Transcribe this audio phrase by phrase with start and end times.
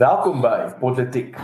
[0.00, 1.34] Welkom by Politiek.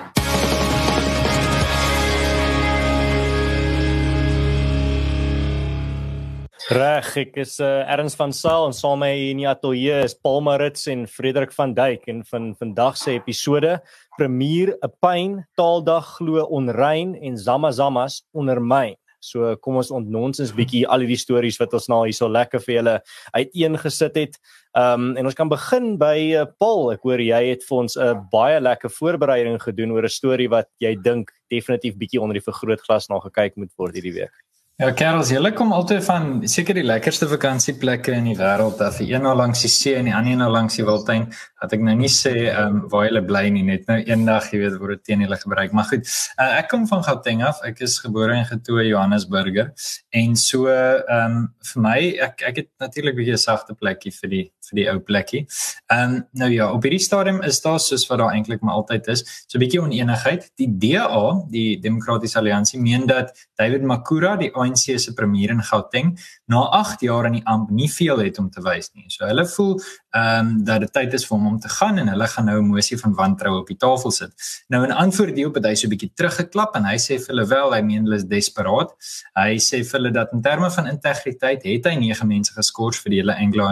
[6.72, 10.16] Reg, ek is uh, Erns van Sail en saam met my in die ateljee is
[10.16, 13.77] Paul Marits en Frederik van Duyk en van vandag se episode
[14.16, 18.96] Premier 'n pyn taaldag glo onrein en Zamazamas ondermyn.
[19.27, 22.95] So kom ons ontnonsens bietjie al hierdie stories wat ons nou hierso lekker vir julle
[23.34, 24.38] uiteengesit het.
[24.76, 26.93] Ehm um, en ons kan begin by uh, Paul.
[26.95, 30.48] Ek hoor jy het vir ons 'n uh, baie lekker voorbereiding gedoen oor 'n storie
[30.48, 34.45] wat jy dink definitief bietjie onder die vergrootglas na gekyk moet word hierdie week.
[34.76, 38.98] Ja, Karels, julle kom altyd van seker die lekkerste vakansieplekke in die wêreld af.
[39.00, 41.24] Een nou langs die see en die ander nou langs die Wildtuin.
[41.62, 44.60] Dat ek nou nie sê ehm um, waar julle bly nie, net nou eendag, jy
[44.60, 45.72] weet, word dit teen julle gebruik.
[45.72, 47.64] Maar goed, uh, ek kom van Gauteng af.
[47.64, 49.72] Ek is gebore en getoe Johannesburger.
[50.12, 51.40] En so ehm um,
[51.72, 51.96] vir my,
[52.28, 55.46] ek ek het natuurlik 'n bietjie sagte plekkie vir die vir die ou plekkie.
[55.92, 59.08] Ehm um, nou ja, op hierdie stadium is daar soos wat daar eintlik maar altyd
[59.14, 60.50] is, so 'n bietjie oneenigheid.
[60.56, 66.19] Die DA, die Demokratiese Alliansie, meen dat David Makura die ANC se premier in Gauteng
[66.47, 69.05] na 8 jaar in die amp nie veel het om te wys nie.
[69.08, 69.81] So hulle voel
[70.17, 72.58] ehm um, dat dit tyd is vir hom om te gaan en hulle gaan nou
[72.61, 74.33] 'n mosie van wantroue op die tafel sit.
[74.69, 77.47] Nou in antwoord hierop het hy so 'n bietjie teruggeklap en hy sê vir hulle
[77.47, 78.91] wel, hy meen hulle is desperaat.
[79.34, 83.11] Hy sê vir hulle dat in terme van integriteit het hy nege mense geskort vir
[83.11, 83.67] die hele Anglo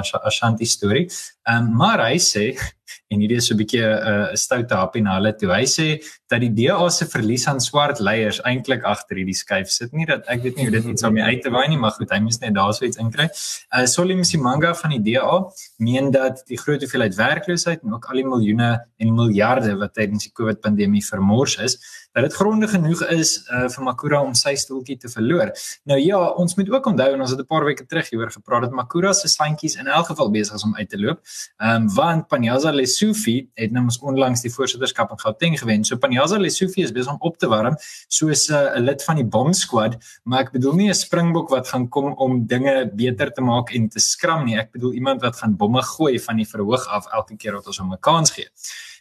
[0.85, 1.35] Ashanti storie.
[1.45, 2.55] Ehm um, maar hy sê
[3.13, 5.51] en hierdie is so 'n bietjie 'n uh, stoute happie na hulle toe.
[5.53, 5.87] Hy sê
[6.33, 9.93] dat die DA se verlies aan swart leiers eintlik agter hierdie skuif sit.
[9.93, 12.11] Nie dat ek weet nie hoe dit iets om uit te waai nie, maar goed,
[12.11, 13.29] hy moes net daar so iets inkry.
[13.77, 15.45] Uh Solly Msimanga van die DA
[15.79, 20.25] meen dat die groot hoeveelheid werkloosheid en ook al die miljoene en miljarde wat tydens
[20.25, 21.79] die COVID pandemie vermors is,
[22.15, 25.51] dat dit gronde genoeg is uh, vir Makura om sy stoeltjie te verloor.
[25.91, 28.63] Nou ja, ons moet ook onthou en ons het 'n paar weke terug hieroor gepraat
[28.63, 31.21] dat Makura se sandjies in elk geval besig is om uit te loop.
[31.57, 35.85] Ehm um, want Panyaza Lesufi het nou ons onlangs die voorsitterskap in Gauteng gewen.
[35.85, 37.77] So Panyaza Lesufi is besig om op te warm
[38.09, 41.49] soos eh, 'n uh, lid van die bomb squad, maar ek bedoel nie 'n springbok
[41.51, 44.59] wat gaan kom om dinge beter te maak en te skram nie.
[44.59, 47.79] Ek bedoel iemand wat gaan bomme gooi van die verhoog af elke keer wat ons
[47.79, 48.49] hom 'n kans gee.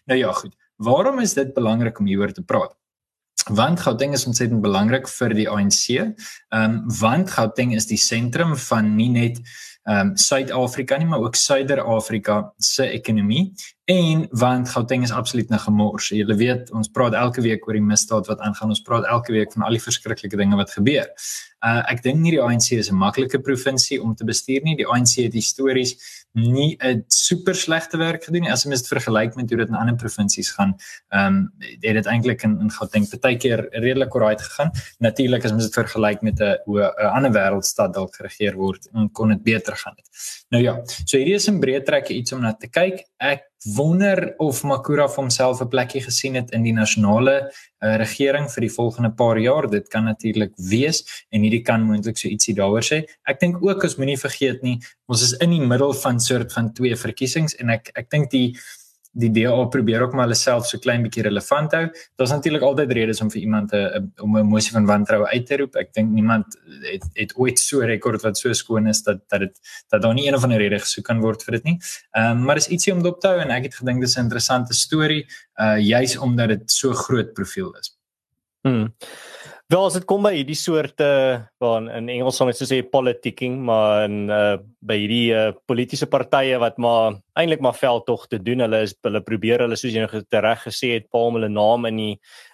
[0.06, 0.56] Nou ja, goed.
[0.78, 2.76] Waarom is dit belangrik om hieroor te praat?
[3.52, 5.90] want Gauteng is ontsettend belangrik vir die ANC.
[5.90, 6.14] Ehm
[6.54, 9.42] um, want Gauteng is die sentrum van nie net
[9.84, 13.54] ehm um, Suid-Afrika nie, maar ook Suider-Afrika se ekonomie
[13.86, 16.10] en want Gauteng is absoluut 'n gemors.
[16.10, 18.70] Jy weet, ons praat elke week oor die misdaad wat aangaan.
[18.70, 21.08] Ons praat elke week van al die verskriklike dinge wat gebeur.
[21.64, 24.76] Uh ek dink nie die ANC is 'n maklike provinsie om te bestuur nie.
[24.76, 28.52] Die ANC het histories nie 'n super slegte werk gedoen nie.
[28.52, 30.76] As jy mens dit vergelyk met hoe dit in ander provinsies gaan,
[31.12, 34.72] ehm um, het dit eintlik in in Gauteng baie keer redelik oral gegaan.
[35.00, 39.44] Natuurlik as mens dit vergelyk met 'n 'n ander wêreldstad dalk geregeer word, kon dit
[39.44, 40.10] beter gaan het.
[40.50, 43.06] Nou ja, so hierdie is 'n breë trek iets om na te kyk.
[43.20, 47.52] Ek wonder of Makura vir homself 'n plekkie gesien het in die nasionale
[47.82, 49.70] uh, regering vir die volgende paar jaar.
[49.70, 53.04] Dit kan natuurlik wees en hierdie kan moontlik so ietsie daaroor sê.
[53.28, 56.74] Ek dink ook ons moenie vergeet nie, ons is in die middel van soort van
[56.74, 58.56] twee verkiesings en ek ek dink die
[59.14, 61.84] die DA probeer ook maar hulle self so klein bietjie relevant hou.
[62.18, 65.58] Daar's natuurlik altyd redes om vir iemand 'n om 'n mosie van wantroue uit te
[65.58, 65.76] roep.
[65.76, 69.40] Ek dink niemand het het ooit so 'n rekord wat so skoon is dat dat
[69.40, 69.60] dit
[69.90, 71.80] dat daar nie een of ander rede gesoek kan word vir dit nie.
[72.12, 74.24] Ehm um, maar is ietsie om dop te hou en ek het gedink dis 'n
[74.24, 75.26] interessante storie
[75.62, 77.98] uh juis omdat dit so groot profiel is.
[78.62, 78.94] Hmm.
[79.74, 81.06] Wel as dit kom by hierdie soorte
[81.64, 86.60] waar in Engels sou mens sê politicking, maar in uh by hierdie uh, politieke partye
[86.60, 88.62] wat maar eintlik maar veldtog te doen.
[88.66, 92.02] Hulle is hulle probeer hulle soos jy nou reg gesê het, palm hulle naam in
[92.02, 92.14] die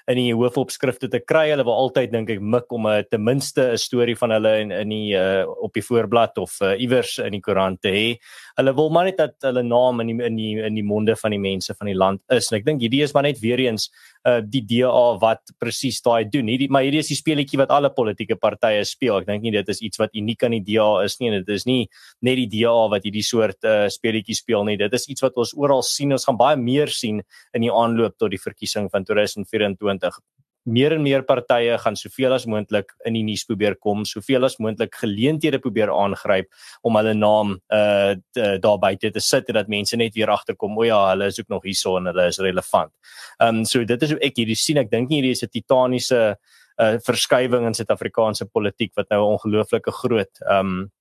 [0.10, 1.50] in die hoofopskrifte te kry.
[1.52, 4.72] Hulle wil altyd dink ek mik om 'n ten minste 'n storie van hulle in
[4.72, 8.18] in die uh, op die voorblad of uh, iewers in die koerant te hê.
[8.58, 11.32] Hulle wil maar net dat hulle naam in die in die in die monde van
[11.32, 12.52] die mense van die land is.
[12.52, 13.90] En ek dink hierdie is maar net weer eens
[14.26, 16.48] uh, die DA wat presies daai doen.
[16.48, 19.20] Hierdie maar hierdie is die speletjie wat alle politieke partye speel.
[19.20, 21.56] Ek dink nie dit is iets wat uniek aan die DA is nie en dit
[21.56, 21.88] is nie
[22.22, 24.78] net die DA wat hierdie soort uh, speletjie speel nie.
[24.78, 26.14] Dit is iets wat ons oral sien.
[26.16, 30.22] Ons gaan baie meer sien in die aanloop tot die verkiesing van 2024
[30.70, 34.58] meer en meer partye gaan soveel as moontlik in die nuus probeer kom, soveel as
[34.62, 36.50] moontlik geleenthede probeer aangryp
[36.86, 38.16] om hulle naam uh
[38.60, 41.50] daar buite te sit en dat mense net weer agterkom, o ja, hulle is ook
[41.50, 42.92] nog hierso en hulle is relevant.
[43.40, 44.78] Um so dit is hoe ek hierdie sien.
[44.78, 46.36] Ek dink nie hierdie is 'n titaniese
[46.80, 50.92] uh verskywing in Suid-Afrikaanse politiek wat nou 'n ongelooflike groot um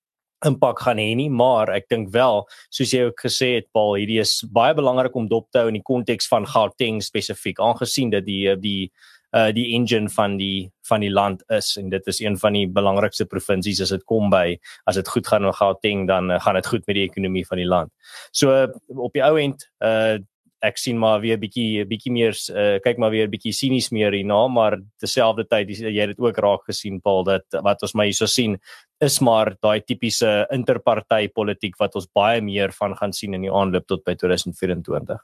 [0.46, 4.20] impak gaan hê nie, maar ek dink wel, soos jy ook gesê het, Paul, hierdie
[4.22, 8.26] is baie belangrik om dop te hou in die konteks van Gauteng spesifiek, aangesien dat
[8.28, 8.90] die die
[9.36, 12.64] uh die engine van die van die land is en dit is een van die
[12.66, 14.56] belangrikste provinsies as dit kom by
[14.88, 17.60] as dit goed gaan met Gauteng dan uh, gaan dit goed met die ekonomie van
[17.60, 17.92] die land.
[18.32, 20.16] So uh, op die ou end uh
[20.64, 24.40] ek sien maar weer bietjie bietjie meer uh, kyk maar weer bietjie sinies meer hierna
[24.50, 28.58] maar terselfdertyd jy het dit ook raak gesien Paul dat wat ons maar hierso sien
[29.00, 33.52] is maar daai tipiese interparty politiek wat ons baie meer van gaan sien in die
[33.54, 35.20] aanloop tot by 2024.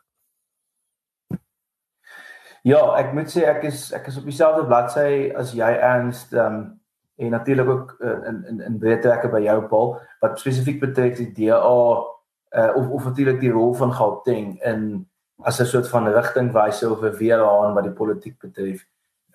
[2.64, 6.78] Ja, ek moet sê ek is ek is op dieselfde bladsy as jy ernst um,
[7.20, 9.92] en natuurlik ook uh, in in in breë trekke by jou Paul
[10.24, 15.04] wat spesifiek betref die DA uh, of of natuurlik die rol van Gauteng in
[15.44, 18.86] as 'n soort van rigtingwyser of 'n weerhaan wat die politiek betref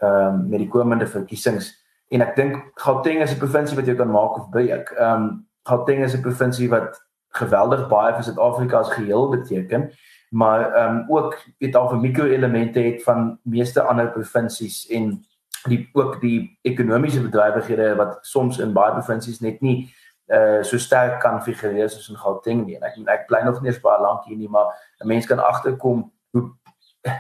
[0.02, 1.74] ehm um, met die komende verkiesings
[2.10, 4.92] en ek dink Gauteng is 'n provinsie wat jy kan maak of breek.
[4.98, 9.92] Ehm um, Gauteng is 'n provinsie wat geweldig baie vir Suid-Afrika as geheel beteken
[10.30, 15.26] maar ehm um, ook weet al 'n mikroelemente het van meeste ander provinsies en
[15.68, 19.94] die ook die ekonomiese bedrywighede wat soms in baie provinsies net nie
[20.30, 22.78] uh so sterk kan figureer soos in Gauteng nie.
[22.78, 25.40] En ek ek bly nog nie eens baie lank hier nie, maar 'n mens kan
[25.40, 26.52] agterkom hoe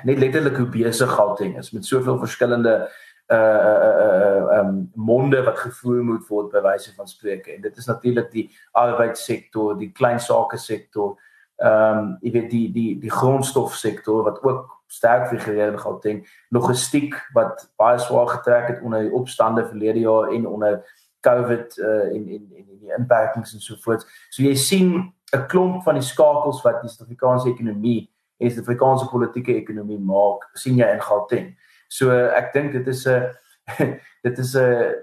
[0.03, 2.89] net letterlik hoe besig Gauteng is met soveel verskillende
[3.31, 7.55] uh uh uh um monde wat gevoer moet word by wyse van spreuke.
[7.55, 11.17] En dit is natuurlik die arbeidssektor, die klein sake sektor,
[11.59, 17.13] ehm um, jy weet die die die grondstofsektor wat ook sterk figureer in Gauteng, logistiek
[17.33, 20.79] wat baie swaar getrek het onder die opstande verlede jaar en onder
[21.25, 24.05] COVID uh, en en en die inperkings en so voort.
[24.29, 29.09] So jy sien 'n klomp van die skakels wat die Suid-Afrikaanse ekonomie en die Suid-Afrikaanse
[29.11, 31.51] politieke ekonomie maak, sien jy in Gauteng.
[31.89, 33.29] So ek dink dit is 'n
[34.25, 34.95] dit is 'n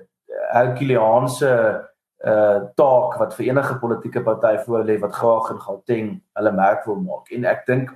[0.52, 1.52] Herculeanse
[2.24, 6.96] uh taak wat vir enige politieke party voorlê wat graag in Gauteng hulle merk wil
[6.96, 7.30] maak.
[7.30, 7.92] En ek dink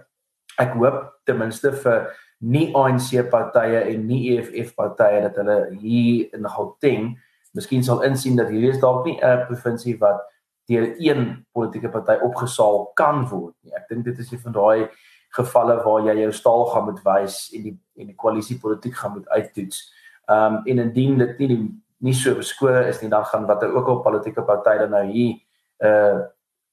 [0.58, 6.28] ek hoop ten minste vir nie ANC partye en nie EFF partye dat hulle hier
[6.36, 7.16] in Gauteng
[7.52, 10.20] miskien sal insien dat hierdie is dalk nie 'n provinsie wat
[10.68, 13.74] deur een politieke party opgesaal kan word nie.
[13.74, 14.88] Ek dink dit is een van daai
[15.30, 19.28] gevalle waar jy jou staal gaan moet wys en die en die koalisiepolitiek gaan moet
[19.28, 19.92] uittoets.
[20.28, 21.62] Ehm um, en indien dit nie die,
[21.98, 25.34] nie so beskore is nie dan gaan watter ook al politieke party dan nou hier
[25.80, 26.20] 'n uh,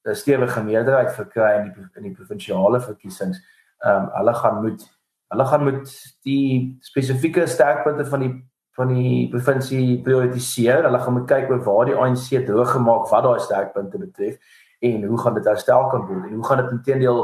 [0.08, 3.42] 'n stewige meerderheid verkry in die in die provinsiale verkiesings.
[3.80, 4.98] Ehm um, hulle gaan moet
[5.28, 8.47] hulle gaan moet die spesifieke sterkpunte van die
[8.78, 10.86] van die provinsie prioritiseer.
[10.86, 14.38] Hulle gaan moet kyk oor waar die ANC droog gemaak wat daai sterkpunte betref
[14.86, 17.24] en hoe gaan dit herstel kan word en hoe gaan dit intedeel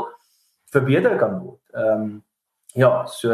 [0.74, 1.62] verbeter kan word.
[1.78, 2.14] Ehm um,
[2.74, 3.30] ja, so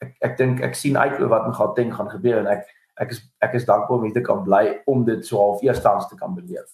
[0.00, 2.64] ek ek dink ek sien uit oor wat in Gauteng gaan gebeur en ek
[3.02, 6.08] ek is ek is dankbaar om hier te kan bly om dit so half eerstens
[6.08, 6.70] te kan beleef.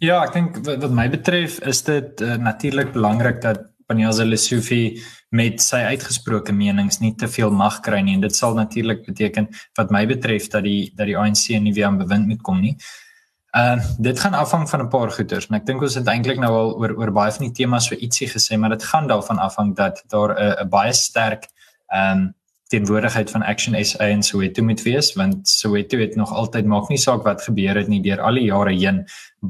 [0.00, 5.02] Ja, ek dink wat, wat my betref is dit uh, natuurlik belangrik dat Panyaza Lesofie
[5.32, 9.48] met sy uitgesproke menings nie te veel mag kry nie en dit sal natuurlik beteken
[9.78, 12.76] wat my betref dat die dat die ANC nie weer aan bewind moet kom nie.
[13.56, 16.52] Uh dit gaan afhang van 'n paar goeters en ek dink ons het eintlik nou
[16.52, 19.74] al oor oor baie van die temas so ietsie gesê maar dit gaan daarvan afhang
[19.76, 21.48] dat daar 'n baie sterk
[21.88, 22.34] ehm um,
[22.72, 27.00] teenwoordigheid van Action SA en Soweto moet wees want Soweto het nog altyd maak nie
[27.00, 29.02] saak wat gebeur het nie deur al die jare heen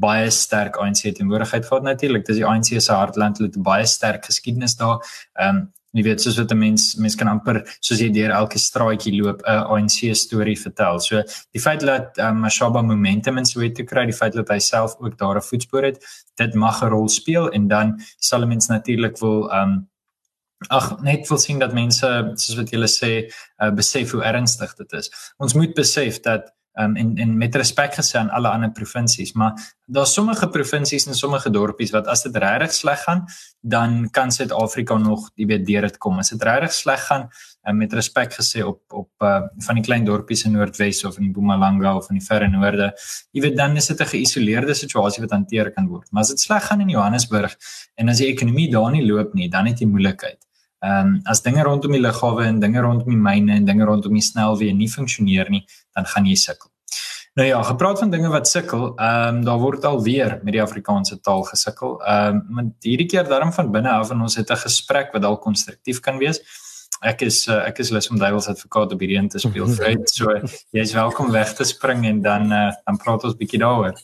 [0.05, 1.85] baie sterk ANC teenwoordigheid gehad.
[1.85, 4.99] Natuurlik dis die ANC se hartland hulle het baie sterk geskiedenis daar.
[5.39, 8.59] Ehm um, jy weet soos wat 'n mens mens kan amper soos jy deur elke
[8.59, 10.99] straatjie loop 'n ANC storie vertel.
[10.99, 11.21] So
[11.51, 15.17] die feit dat um, Mashaba momentum in Soweto kry die feit dat hy self ook
[15.17, 15.99] daar 'n voetspoor het
[16.35, 19.87] dit mag 'n rol speel en dan sal mense natuurlik wil um,
[20.69, 24.93] ag net wil sien dat mense soos wat julle sê uh, besef hoe ernstig dit
[24.93, 25.11] is.
[25.37, 29.53] Ons moet besef dat um, en en met respek gesê aan alle ander provinsies, maar
[29.85, 33.25] daar's sommige provinsies en sommige dorpies wat as dit regtig sleg gaan,
[33.61, 36.19] dan kan Suid-Afrika nog, jy weet, deur dit kom.
[36.19, 37.27] As dit regtig sleg gaan,
[37.67, 41.29] um, met respek gesê op op uh, van die klein dorpies in Noordwes of in
[41.29, 42.91] Mpumalanga of in die verre noorde,
[43.31, 46.11] jy weet, dan is dit 'n geïsoleerde situasie wat hanteer kan word.
[46.11, 47.55] Maar as dit sleg gaan in Johannesburg
[47.95, 50.41] en as die ekonomie daar nie loop nie, dan het jy moeilikheid.
[50.83, 54.13] Ehm um, as dinge rondom die lughawe en dinge rondom die myne en dinge rondom
[54.13, 55.61] die snelweë nie funksioneer nie,
[55.95, 56.73] dan gaan jy sukkel.
[57.39, 60.61] Nou ja, gepraat van dinge wat sukkel, ehm um, daar word al weer met die
[60.61, 61.95] Afrikaanse taal gesukkel.
[62.01, 65.21] Ehm um, maar hierdie keer daarom van binne af en ons het 'n gesprek wat
[65.21, 66.41] dalk konstruktief kan wees.
[67.01, 69.67] Ek is uh, ek is lus om duiwels advokaat op hierdie een te speel.
[69.77, 70.35] Vryheid, so
[70.71, 73.95] jy's welkom weg te spring en dan uh, dan praat ons bietjie daaroor.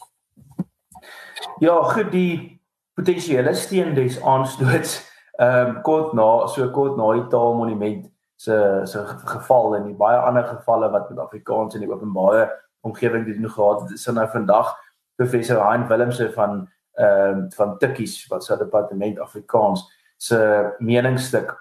[1.60, 2.62] Ja, goed die
[2.96, 5.09] potensiële steen des aanstoots
[5.40, 10.18] ehm um, kort na so kort na die taalmonument se se geval en die baie
[10.18, 12.50] ander gevalle wat met Afrikaans in die openbare
[12.82, 14.76] omgewing doen gehad het is nou vandag
[15.16, 20.40] professor Hein Willemse van ehm um, van Tikkies wat sy departement Afrikaans se
[20.80, 21.56] meningsstuk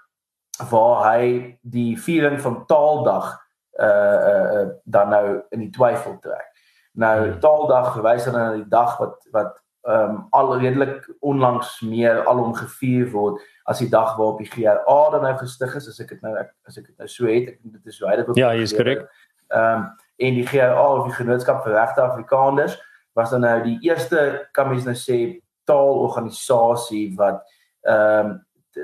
[0.71, 3.37] waar hy die viering van taaldag
[3.79, 6.51] uh uh dan nou in die twyfel trek.
[6.93, 7.41] Nou hmm.
[7.41, 12.55] taaldag verwys dan na die dag wat wat ehm um, al redelik onlangs meer alom
[12.55, 16.23] gevier word as die dag waarop die GRA dan nou gestig is as ek dit
[16.23, 18.75] nou ek, as ek dit nou so het ek dit is baie Ja, jy is
[18.75, 19.07] korrek.
[19.49, 22.75] Ehm um, en die GRA of die Genootskap vir Regte Afrikaners
[23.15, 25.39] was dan nou die eerste kan mens nou sê
[25.71, 27.45] taalorganisasie wat
[27.87, 28.37] ehm um,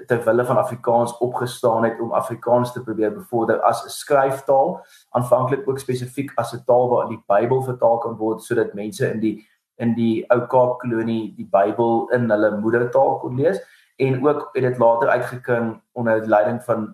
[0.07, 5.69] ter wille van Afrikaans opgestaan het om Afrikaans te probeer bevorder as 'n skryftaal, aanvanklik
[5.69, 9.47] ook spesifiek as 'n taal waarin die Bybel vertaal kan word sodat mense in die
[9.83, 13.61] in die ou Kaap kolonie die Bybel in hulle moedertaal kon lees
[14.03, 16.87] en ook het dit later uitgeking onder leiding van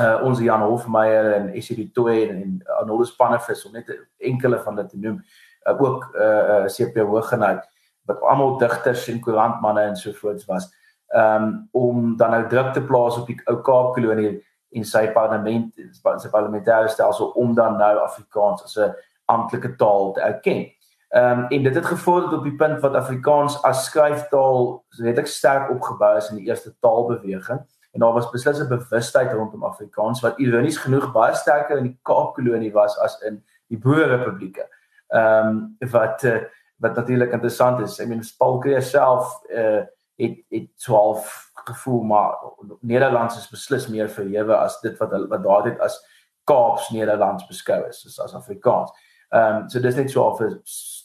[0.00, 4.80] uh, ons Jan Hofmeyer en Essie Toy en, en Arnoldus Pannevis om net enkele van
[4.80, 7.64] dit te noem uh, ook uh, uh, CP Hooggenaad
[8.04, 10.68] wat almal digters en koerantmanne en so voorts was
[11.14, 14.36] um, om dan nou druk te plaas op die ou Kaap kolonie
[14.74, 20.20] en sy parlement sy parlementêre stelsel om dan nou Afrikaans as 'n amptelike taal te
[20.20, 20.66] erken.
[21.14, 25.70] Ehm um, en dit het gevorder op die punt wat Afrikaans as skryftaal redelik sterk
[25.70, 27.60] opgebou is in die eerste taalbeweging
[27.92, 31.98] en daar was beslis 'n bewustheid rondom Afrikaans wat ironies genoeg baie sterker in die
[32.02, 34.66] Kaap kolonie was as in die Boerrepublieke.
[35.08, 36.42] Ehm um, wat uh,
[36.76, 38.00] wat natuurlik interessant is.
[38.00, 39.82] I mean Paul Kreer self uh
[40.16, 42.34] het het 12 gevoel maar
[42.80, 46.06] Nederlands is beslis meer verhewe as dit wat wat daar dit as
[46.44, 48.90] Kaaps Nederlands beskou is as, as Afrikaans.
[49.28, 50.22] Ehm um, so dis net so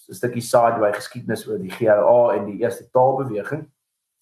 [0.09, 3.61] 'n stukkie sideway geskiedenis oor die GRA en die eerste taalbeweging.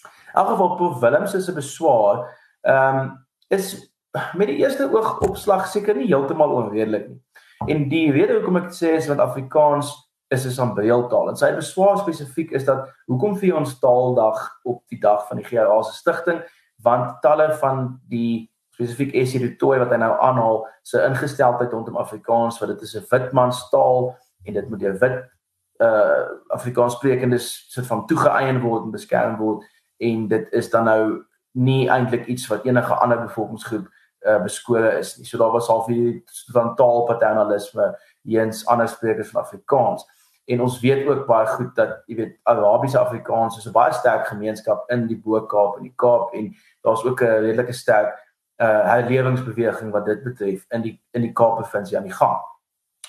[0.03, 2.27] In elk geval Prof Willems se beswaar
[2.61, 3.93] ehm um, is
[4.33, 7.21] met die eerste oogopslag seker nie heeltemal onredelik nie.
[7.67, 9.93] En die rede hoekom ek sê is want Afrikaans
[10.27, 11.29] is 'n sambreeltaal.
[11.29, 15.45] En sy beswaar spesifiek is dat hoekom vir ons taaldag op die dag van die
[15.45, 16.43] GRA se stigting
[16.83, 21.97] want talle van die spesifiek Essie du Toit wat hy nou aanhaal se ingesteldheid rondom
[21.97, 24.15] Afrikaans wat dit is 'n witmanstaal
[24.45, 25.36] en dit moet deur wit
[25.79, 29.63] uh Afrikaans sprekendes soort van toegeëien word en beskerm word
[29.97, 33.87] en dit is dan nou nie eintlik iets wat enige ander bevolkingsgroep
[34.27, 35.25] uh beskore is nie.
[35.25, 36.21] So daar was al vir
[36.53, 37.91] van taalpaternalisme
[38.25, 40.05] eens ander sprekers van Afrikaans
[40.45, 44.27] en ons weet ook baie goed dat jy weet Arabiese Afrikaans is 'n baie sterk
[44.27, 48.17] gemeenskap in die Bo-Kaap en die Kaap en daar's ook 'n redelike sterk
[48.57, 52.39] uh herlewingsbeweging wat dit betref in die in die Kaap provinsie aan die gang.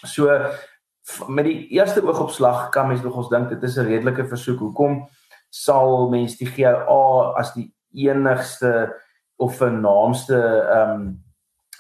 [0.03, 0.27] So
[1.27, 4.59] met die eerste oogopslag kan mens nog ons dink dit is 'n redelike versoek.
[4.59, 5.09] Hoekom
[5.49, 8.95] sal mens die GA as die enigste
[9.37, 10.37] of vernaamste
[10.71, 11.27] ehm um,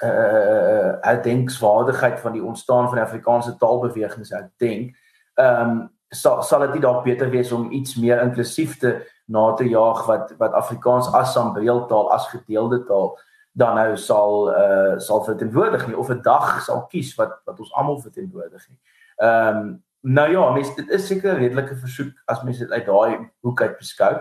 [0.02, 4.96] uh uitdenkswaardigheid van die ontstaan van die Afrikaanse taalbewegings uitdenk?
[5.38, 8.94] ehm um, sal sal dit dalk beter wees om iets meer inklusief te
[9.26, 13.12] na te jaag wat wat Afrikaans as sambreeltaal as gedeelde taal
[13.52, 17.60] dan nou sal eh uh, sal verteenwoordig nie of 'n dag sal kies wat wat
[17.60, 18.78] ons almal verteenwoordig nie.
[19.22, 22.86] Ehm um, nou ja, mens dit is seker 'n redelike versoek as mens dit uit
[22.86, 24.12] daai hoek uit beskou.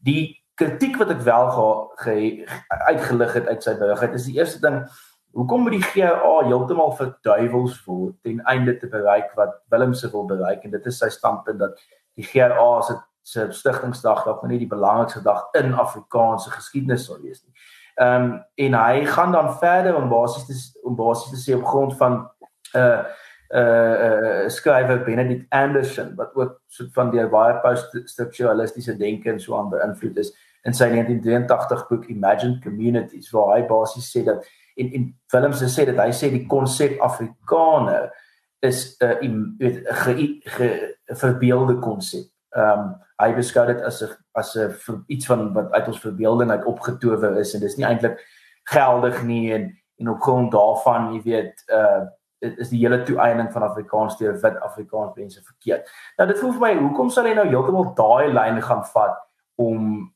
[0.00, 4.60] Die kritiek wat ek wel ge, ge uitgelig het uit sy berig, is die eerste
[4.60, 4.84] ding
[5.34, 10.28] Hoekom moet die GA heeltemal verduiwels word ten einde te bereik wat Willem se wil
[10.30, 11.80] bereik en dit is sy standpunt dat
[12.14, 17.40] die GA se se stigtingsdag dalk nie die belangrikste dag in Afrikaanse geskiedenis sal wees
[17.42, 17.54] nie.
[17.96, 18.32] Ehm um,
[18.66, 22.18] en hy gaan dan verder om basies te om basies te sê op grond van
[22.76, 23.02] uh,
[23.50, 29.56] uh, uh, skrywer Benedict Anderson wat ook soort van die baie poststrukturalistiese denke en so
[29.58, 30.32] aan beïnvloed is
[30.64, 34.44] in sy 1983 boek Imagine Communities waar hy basies sê dat
[34.76, 38.10] en en het sê dat hy sê die konsep Afrikaner
[38.64, 42.26] is 'n uh, weet 'n verbeelde konsep.
[42.56, 46.50] Ehm um, hy beskou dit as 'n as 'n iets van wat uit ons verbeelding
[46.50, 48.18] uit opgetower is en dis nie eintlik
[48.64, 52.06] geldig nie en en op grond daarvan, jy weet, uh
[52.44, 55.88] is die hele toeëning van Afrikaans deur wit Afrikaans mense verkeerd.
[56.18, 59.22] Nou dit voel vir my, hoekom sal hy nou heeltemal daai lyn gaan vat
[59.60, 60.12] om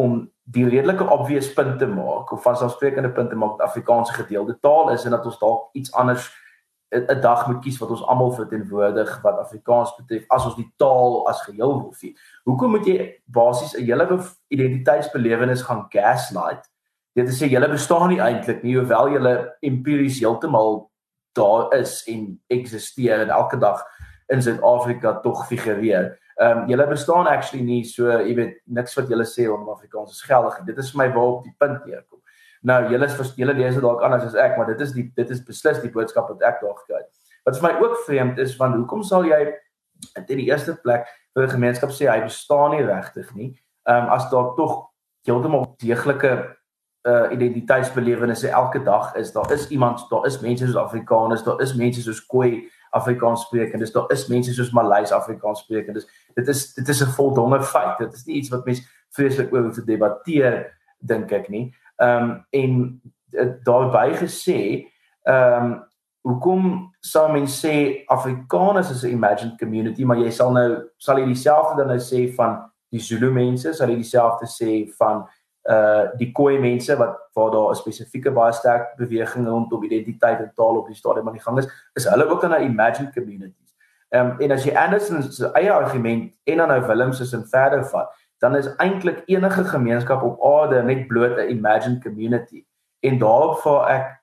[0.00, 0.20] om
[0.54, 5.04] die redelike obvious punte maak of vanselfsprekende punte maak dat Afrikaans 'n gedeelde taal is
[5.04, 6.30] en dat ons dalk iets anders
[6.90, 11.28] 'n dag moet kies wat ons almal verteenwoordig wat Afrikaans betref as ons die taal
[11.28, 12.14] as geheel wil vier.
[12.44, 14.18] Hoekom moet jy basies 'n hele
[14.48, 16.70] identiteitsbelewenis gaan gaslight?
[17.14, 20.89] Dit is 'n hele bestaan nie eintlik nie, hoewel jy empiries heeltemal
[21.32, 23.82] daar is en eksisteer en elke dag
[24.26, 26.18] in Suid-Afrika tog figureer.
[26.34, 30.14] Ehm um, julle bestaan actually nie so, jy weet, niks wat julle sê om Afrikaans
[30.14, 30.60] is geldig.
[30.64, 32.20] Dit is vir my waar op die punt neerkom.
[32.62, 35.30] Nou, julle is julle lees dit dalk anders as ek, maar dit is die dit
[35.30, 37.34] is beslis die boodskap wat ek daar gekry het.
[37.44, 39.40] Wat vir my ook vreemd is, want hoekom sal jy
[40.20, 43.50] in die eerste plek vir 'n gemeenskap sê hy bestaan nie regtig nie?
[43.88, 44.90] Ehm um, as daar tog
[45.26, 46.56] heeltemal deeglike
[47.08, 49.32] uh identiteitsbelewennisse elke dag is.
[49.32, 53.72] Daar is iemand, daar is mense soos Afrikaners, daar is mense soos Khoi Afrikaans spreek
[53.72, 57.02] en dis daar is mense soos Maleis Afrikaans spreek en dis dit is dit is
[57.02, 57.98] 'n voldonge feit.
[57.98, 61.74] Dit is nie iets wat mense vreeslik oor hoef te debatteer dink ek nie.
[61.96, 63.00] Ehm um, en
[63.64, 64.86] daarbey gesê
[65.22, 65.88] ehm um,
[66.20, 71.26] hoekom sou mense sê Afrikaners is 'n imagined community maar jy sal nou sal jy
[71.26, 75.24] dieselfde dan nou sê van die Zulu mense sal jy dieselfde sê van
[75.70, 80.52] uh die Khoi mense wat waar daar 'n spesifieke baie sterk beweging rondom identiteit en
[80.54, 83.74] taal op die stadium aan die gang is, is hulle ook in 'n imagined communities.
[84.08, 87.46] Ehm um, en as jy Anderson se eie argument en dan nou Willem se sin
[87.46, 92.64] verder vat, dan is eintlik enige gemeenskap op aarde net bloot 'n imagined community.
[93.00, 94.20] En daarop vir ek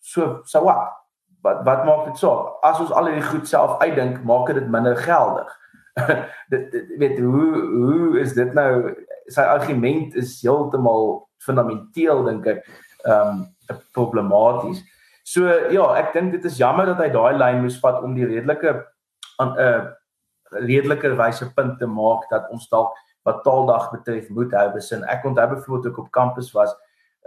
[0.00, 0.92] so so wat
[1.40, 2.58] wat wat maak dit so?
[2.60, 5.60] As ons al hierdie goed self uitdink, maak dit minder geldig.
[6.52, 8.94] dit, dit weet hoe hoe is dit nou
[9.32, 12.64] sy argument is heeltemal fundamenteel dink ek
[13.04, 13.44] ehm um,
[13.96, 14.82] problematies.
[15.24, 18.26] So ja, ek dink dit is jammer dat hy daai lyn moes vat om die
[18.28, 18.74] redelike
[19.40, 19.84] aan 'n uh,
[20.68, 22.92] redeliker wyse punt te maak dat ons dalk
[23.24, 25.04] wat taaldag betref moet hou besin.
[25.08, 26.74] Ek onthou byvoorbeeld ook op kampus was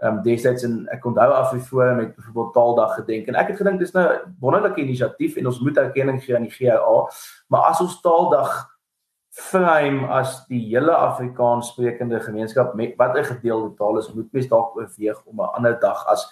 [0.03, 3.93] um, destyds en ek onthou Afriforum met byvoorbeeld taaldag gedenk en ek het gedink dis
[3.95, 7.09] nou 'n wonderlike inisiatief en ons moet erkenning gee aan die GA.
[7.47, 8.77] Maar as ons taaldag
[9.29, 14.47] frame as die hele Afrikaans sprekende gemeenskap met wat 'n gedeelde taal is, moet mens
[14.47, 16.25] dalk oorweeg om 'n ander dag as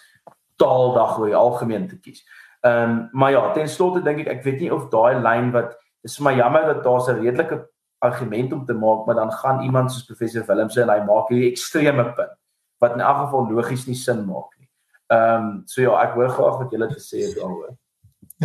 [0.55, 2.25] taaldag die algemeen te kies.
[2.61, 5.77] Ehm um, maar ja, ten slotte dink ek ek weet nie of daai lyn wat
[6.01, 7.69] dis my jammer dat daar 'n redelike
[7.99, 11.51] argument om te maak, maar dan gaan iemand soos professor Willemse en hy maak hierdie
[11.51, 12.37] ekstreme punt
[12.85, 14.69] wat in elk geval logies nie sin maak nie.
[15.13, 17.75] Ehm um, so ja, ek hoor graag wat julle te sê het daaroor.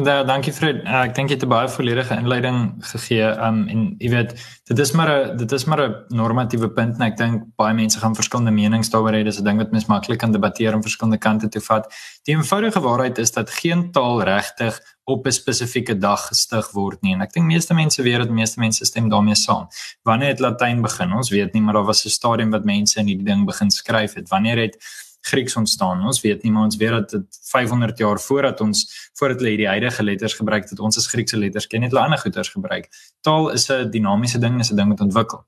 [0.04, 0.78] Ja, dankie Fred.
[0.86, 3.26] Uh, ek dink jy het 'n baie volledige inleiding gegee.
[3.46, 4.30] Um en jy weet,
[4.64, 7.98] dit is maar 'n dit is maar 'n normatiewe punt en ek dink baie mense
[7.98, 9.24] gaan verskillende menings daaroor hê.
[9.24, 11.92] Dis 'n ding wat mens maklik kan debatteer en verskillende kante toe vat.
[12.24, 17.12] Die eenvoudige waarheid is dat geen taal regtig op 'n spesifieke dag gestig word nie
[17.14, 19.68] en ek dink meeste mense weet dit, meeste mense stem daarmee saam.
[20.02, 21.12] Wanneer het Latyn begin?
[21.12, 24.14] Ons weet nie, maar daar was 'n stadium wat mense in hierdie ding begin skryf
[24.14, 24.28] het.
[24.28, 24.76] Wanneer het
[25.20, 26.04] Grieks ontstaan.
[26.06, 28.86] Ons weet nie maar ons weet dat dit 500 jaar voordat ons
[29.18, 32.18] voordat hulle hierdie huidige letters gebruik het, ons as Griekse letters ken net hulle ander
[32.18, 32.88] goeters gebruik.
[33.20, 35.44] Taal is 'n dinamiese ding, is 'n ding wat ontwikkel.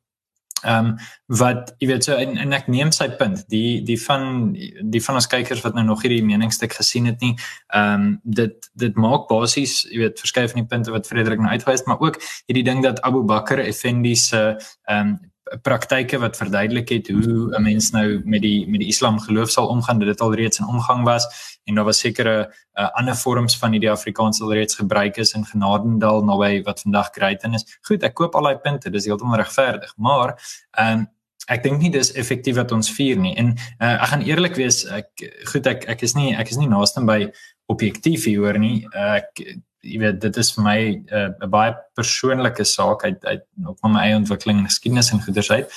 [0.62, 3.40] Ehm um, wat jy weet so en, en ek neem sy punt.
[3.50, 7.32] Die die van die van ons kykers wat nou nog hierdie meningsstuk gesien het nie,
[7.74, 11.50] ehm um, dit dit maak basies, jy weet, verskeie van die punte wat Frederik nou
[11.50, 15.18] uitwys, maar ook hierdie ding dat Abu Bakr Effendi se ehm um,
[15.62, 19.68] praktyke wat verduidelik het hoe 'n mens nou met die met die Islam geloof sal
[19.68, 21.26] omgaan dat dit al reeds in omgang was
[21.64, 25.44] en daar was sekere uh, ander vorms van hierdie Afrikaans al reeds gebruik is in
[25.44, 27.78] Genadendal naby wat vandag Greyton is.
[27.80, 30.38] Goed, ek koop al daai punte, dis heeltemal regverdig, maar
[30.70, 31.10] ehm um,
[31.50, 33.34] ek dink nie dis effektief wat ons vier nie.
[33.36, 36.70] En uh, ek gaan eerlik wees, ek goed ek ek is nie ek is nie
[36.70, 37.26] naaste by
[37.66, 38.86] objektief hier hoor nie.
[38.94, 39.42] Ek
[39.82, 43.82] jy weet dit is vir my eh, 'n uh, baie persoonlike saak uit uit op
[43.82, 45.68] my eie ontwikkeling en geskiedenis en goeders uit.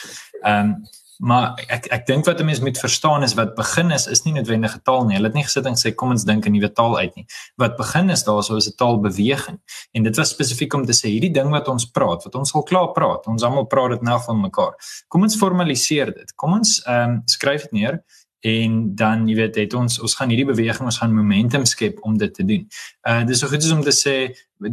[0.43, 0.77] Ehm
[1.19, 4.33] maar ek ek dink wat 'n mens moet verstaan is wat begin is is nie
[4.33, 5.15] noodwendige taal nie.
[5.15, 7.25] Hulle het nie gesit en sê kom ons dink 'n nuwe taal uit nie.
[7.55, 9.59] Wat begin is daarso is 'n taalbeweging.
[9.93, 12.63] En dit was spesifiek om te sê hierdie ding wat ons praat, wat ons al
[12.63, 14.73] klaar praat, ons almal praat dit nou van mekaar.
[15.07, 16.35] Kom ons formaliseer dit.
[16.35, 18.03] Kom ons ehm um, skryf dit neer
[18.45, 22.17] en dan jy weet het ons ons gaan hierdie beweging ons gaan momentum skep om
[22.21, 22.65] dit te doen.
[23.09, 24.15] Uh dis so goed is om te sê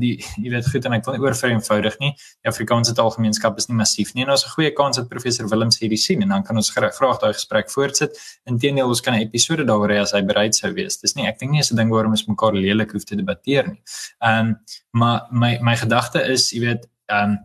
[0.03, 2.11] die jy weet goed en ek wil nie oor vereenvoudig nie.
[2.45, 5.81] Die Afrikaanse taalgemeenskap is nie massief nie en ons 'n goeie kans dat professor Willems
[5.81, 8.19] hierdie sien en dan kan ons graag daai gesprek voortsit.
[8.47, 11.01] Inteendeel ons kan 'n episode daaroor hê as hy bereid sou wees.
[11.01, 13.69] Dis nie ek dink nie is 'n ding waarom ons mekaar lelik hoef te debatteer
[13.69, 13.83] nie.
[14.21, 14.57] Um
[14.93, 17.39] maar my my gedagte is jy weet um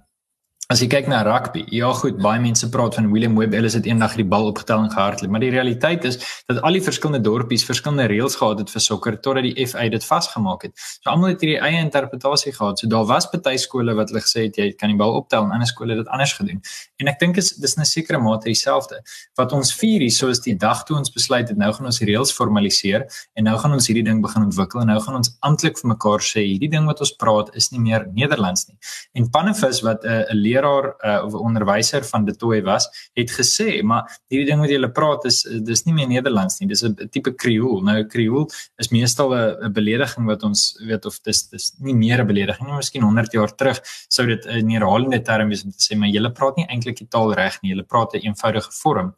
[0.67, 3.85] As jy kyk na rugby, ja goed, baie mense praat van William Webb Ellis het
[3.87, 6.17] eendag die bal opgetel en gehardloop, maar die realiteit is
[6.49, 10.03] dat al die verskillende dorpies verskillende reëls gehad het vir sokker totdat die FA dit
[10.03, 10.73] vasgemaak het.
[10.99, 12.83] So almal het hierdie eie interpretasie gehad.
[12.83, 15.53] So daar was baie skole wat hulle gesê het jy kan die bal optel en
[15.55, 16.59] ander skole het dit anders gedoen.
[16.99, 18.99] En ek dink is dis 'n sekere mate dieselfde.
[19.39, 22.01] Wat ons vier hier so is die dag toe ons besluit het nou gaan ons
[22.01, 23.07] reëls formaliseer
[23.39, 26.19] en nou gaan ons hierdie ding begin ontwikkel en nou gaan ons amptelik vir mekaar
[26.19, 28.75] sê hierdie ding wat ons praat is nie meer Nederlands nie.
[29.15, 33.81] En Pannevis wat 'n uh, leraar uh, of onderwyser van De Tooy was, het gesê,
[33.83, 37.09] maar hierdie ding wat jy lê praat is dis nie meer Nederlands nie, dis 'n
[37.13, 37.81] tipe Kreool.
[37.83, 42.27] Nou Kreool is meestal 'n belediging wat ons weet of dis dis nie meer 'n
[42.27, 45.97] belediging nie, miskien 100 jaar terug sou dit 'n herhalende term wees om te sê
[45.97, 49.13] maar jy lê praat nie eintlik die taal reg nie, jy praat 'n eenvoudige vorm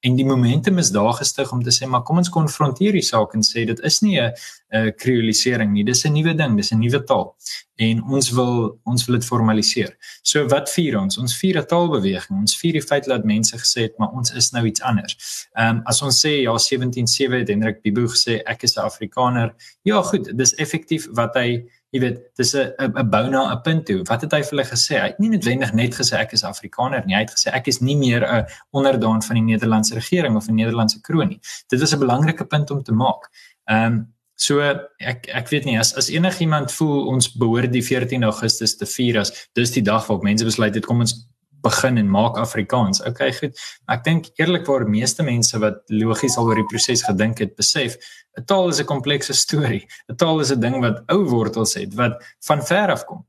[0.00, 3.34] en die momentum is daar gestig om te sê maar kom ons konfronteer die saak
[3.34, 7.02] en sê dit is nie 'n kreolisering nie dis 'n nuwe ding dis 'n nuwe
[7.04, 7.34] taal
[7.76, 9.96] en ons wil ons wil dit formaliseer.
[10.22, 11.18] So wat vier ons?
[11.18, 14.50] Ons vier 'n taalbeweging ons vier die feit dat mense gesê het maar ons is
[14.52, 15.46] nou iets anders.
[15.56, 19.54] Ehm um, as ons sê ja 177 het Hendrik Bibo gesê ek is 'n Afrikaner.
[19.82, 23.86] Ja goed dis effektief wat hy jy weet dis 'n 'n bou na 'n punt
[23.86, 24.02] toe.
[24.04, 25.00] Wat het hy vir hulle gesê?
[25.00, 27.14] Hy het nie noodwendig net gesê ek is afrikaner nie.
[27.14, 30.54] Hy het gesê ek is nie meer 'n onderdaan van die Nederlandse regering of 'n
[30.54, 31.40] Nederlandse kroon nie.
[31.68, 33.30] Dit was 'n belangrike punt om te maak.
[33.66, 38.22] Ehm um, so ek ek weet nie as as enigiemand voel ons behoort die 14
[38.22, 41.27] Augustus te vier as dis die dag waarop mense besluit het kom ons
[41.60, 43.02] begin en maak Afrikaans.
[43.02, 43.58] Okay, goed.
[43.90, 47.98] Ek dink eerlikwaar meeste mense wat logies al oor die proses gedink het, besef
[48.38, 49.86] 'n taal is 'n komplekse storie.
[50.10, 53.26] 'n Taal is 'n ding wat ou wortels het wat van ver af kom.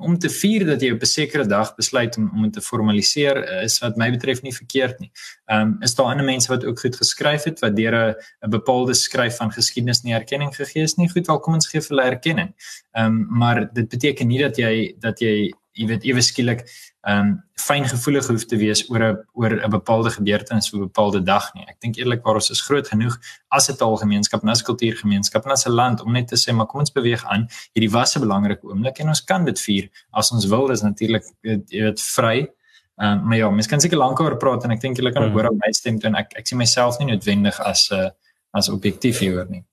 [0.00, 3.62] Om te vier dat jy op 'n sekere dag besluit om om dit te formaliseer
[3.62, 5.10] is wat my betref nie verkeerd nie.
[5.46, 8.94] Ehm um, is daar ander mense wat ook goed geskryf het wat deur 'n bepaalde
[8.94, 11.08] skryf van geskiedenis nie erkenning gegee is nie.
[11.08, 12.54] Goed, welkom ons gee vir hulle erkenning.
[12.92, 16.64] Ehm um, maar dit beteken nie dat jy dat jy jy weet ewe skielik
[17.04, 20.86] ehm um, fyn gevoelig hoef te wees oor 'n oor 'n bepaalde gebeurtenis of 'n
[20.86, 21.64] bepaalde dag nie.
[21.68, 25.52] Ek dink eerlikwaar ons is groot genoeg as 'n taalgemeenskap en as 'n kultuurgemeenskap en
[25.52, 27.48] as 'n land om net te sê maar kom ons beweeg aan.
[27.74, 30.66] Hierdie was 'n belangrike oomblik en ons kan dit vier as ons wil.
[30.68, 32.48] Dis natuurlik jy weet vry.
[32.96, 35.22] Ehm um, maar ja, mens kan seker lank oor praat en ek dink julle kan
[35.22, 35.38] ook hmm.
[35.38, 38.10] hoor op my stem toe en ek ek sien myself nie noodwendig as 'n uh,
[38.52, 39.64] as objektief hieroor nie.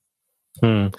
[0.60, 0.90] Hmm.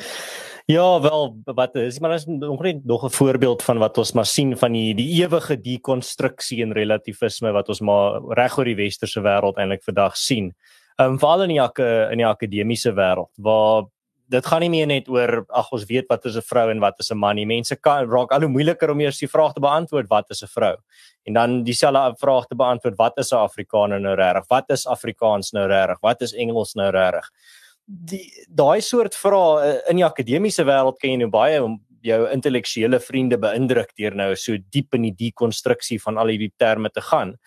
[0.66, 4.26] Ja, wel wat is maar is nog net nog 'n voorbeeld van wat ons maar
[4.26, 9.22] sien van die die ewige dekonstruksie en relativisme wat ons maar reg oor die westerse
[9.22, 10.56] wêreld eintlik vandag sien.
[10.96, 11.80] Ehm um, veral in die ak
[12.12, 13.84] in die akademiese wêreld waar
[14.30, 17.00] dit gaan nie meer net oor ag ons weet wat is 'n vrou en wat
[17.00, 17.46] is 'n man nie.
[17.46, 20.48] Mense kan raak al hoe moeiliker om eers die vraag te beantwoord wat is 'n
[20.48, 20.76] vrou
[21.26, 24.48] en dan dieselfde vraag te beantwoord wat is 'n Afrikaner nou regtig?
[24.48, 26.00] Wat is Afrikaans nou regtig?
[26.02, 27.30] Wat is Engels nou regtig?
[27.86, 31.60] Die daai soort vrae uh, in die akademiese wêreld kan jy nou baie
[32.04, 36.92] jou intellektuele vriende beïndruk deur nou so diep in die dekonstruksie van al hierdie terme
[36.92, 37.38] te gaan.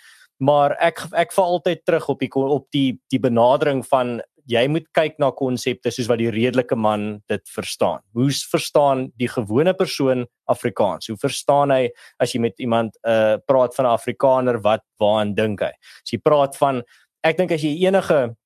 [0.41, 4.87] Maar ek ek val altyd terug op die op die die benadering van jy moet
[4.95, 8.05] kyk na konsepte soos wat die redelike man dit verstaan.
[8.15, 11.09] Hoe verstaan die gewone persoon Afrikaans?
[11.11, 11.89] Hoe verstaan hy
[12.23, 15.73] as jy met iemand uh praat van 'n Afrikaner wat waaraan dink hy?
[15.75, 16.83] As jy praat van
[17.25, 18.37] ek dink as jy enige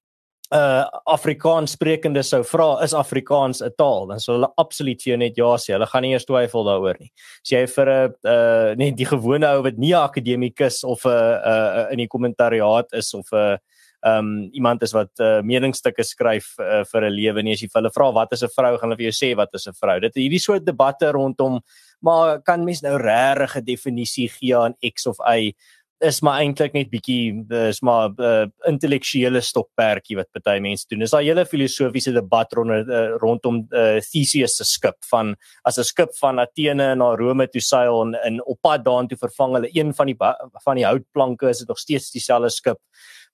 [0.51, 5.19] uh Afrikaans sprekende sou vra is Afrikaans 'n taal dan sou hulle absoluut vir jou
[5.19, 5.73] net ja sê.
[5.75, 7.13] Hulle gaan nie eers twyfel daaroor nie.
[7.45, 11.11] As jy vir 'n uh net die gewone ou wat nie 'n akademikus of 'n
[11.11, 13.57] uh, uh in die kommentariaat is of 'n uh,
[14.03, 17.83] um iemand is wat uh, meningsstukke skryf uh, vir 'n lewe nie as jy vir
[17.83, 20.01] hulle vra wat is 'n vrou gaan hulle vir jou sê wat is 'n vrou.
[20.01, 21.61] Dit hierdie soort debatte rondom
[22.03, 25.53] maar kan mens nou regtig 'n definisie gee aan X of Y?
[26.01, 31.01] Is maar eintlik net bietjie is maar 'n uh, intellektuele stokperdjie wat baie mense doen.
[31.05, 35.85] Dis daai hele filosofiese debat rond uh, rondom uh, Theseus se skip van as 'n
[35.85, 39.95] skip van Athene na Rome toe seil en in op pad daartoe vervang hulle een
[39.95, 40.17] van die
[40.65, 42.79] van die houtplanke is dit nog steeds dieselfde skip.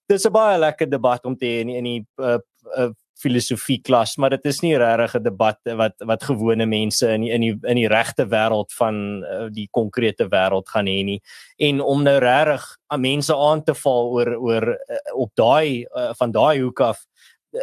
[0.07, 2.39] Dis 'n baie lekker debat om te hê in die, in die uh,
[2.77, 7.21] uh, filosofie klas, maar dit is nie regtig 'n debat wat wat gewone mense in
[7.21, 11.21] die, in die in die regte wêreld van uh, die konkrete wêreld gaan hê nie.
[11.57, 16.13] En om nou regtig aan mense aan te val oor oor uh, op daai uh,
[16.13, 17.05] van daai hoek af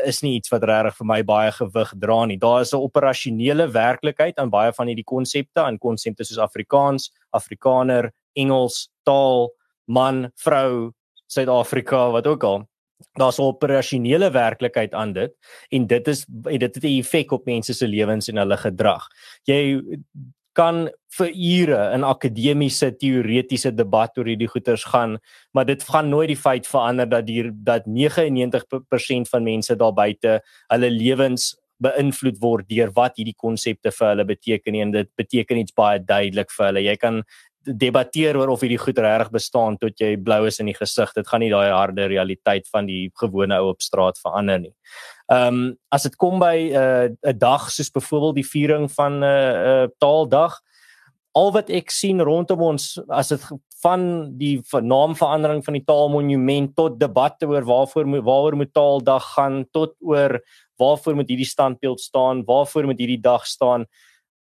[0.04, 2.38] is nie iets wat regtig vir my baie gewig dra nie.
[2.38, 8.12] Daar is 'n operasionele werklikheid aan baie van hierdie konsepte, aan konsepte soos Afrikaans, Afrikaner,
[8.34, 9.50] Engels, taal,
[9.86, 10.92] man, vrou,
[11.26, 12.68] Suid-Afrika, wat ook al
[13.18, 15.33] daar's 'n operasionele werklikheid aan dit
[15.70, 19.09] en dit is dit het 'n effek op mense se lewens en hulle gedrag.
[19.44, 19.83] Jy
[20.52, 25.18] kan vir ure in akademiese teoretiese debat oor hierdie goeters gaan,
[25.52, 30.40] maar dit gaan nooit die feit verander dat hier dat 99% van mense daar buite
[30.68, 35.74] hulle lewens beïnvloed word deur wat hierdie konsepte vir hulle beteken en dit beteken iets
[35.74, 36.85] baie duidelik vir hulle.
[36.87, 37.22] Jy kan
[37.64, 41.12] debatteer oor of hierdie goed regtig bestaan tot jy blou is in die gesig.
[41.16, 44.74] Dit gaan nie daai harde realiteit van die gewone ou op straat verander nie.
[45.33, 49.18] Ehm um, as dit kom by 'n uh, 'n dag soos byvoorbeeld die viering van
[49.18, 50.61] 'n uh, uh, taaldag,
[51.35, 53.42] al wat ek sien rondom ons as dit
[53.83, 54.03] van
[54.38, 60.40] die naamverandering van die taalmonument tot debatte oor waarvoor waaroor moet taaldag gaan tot oor
[60.81, 63.87] waarvoor moet hierdie standbeeld staan, waarvoor moet hierdie dag staan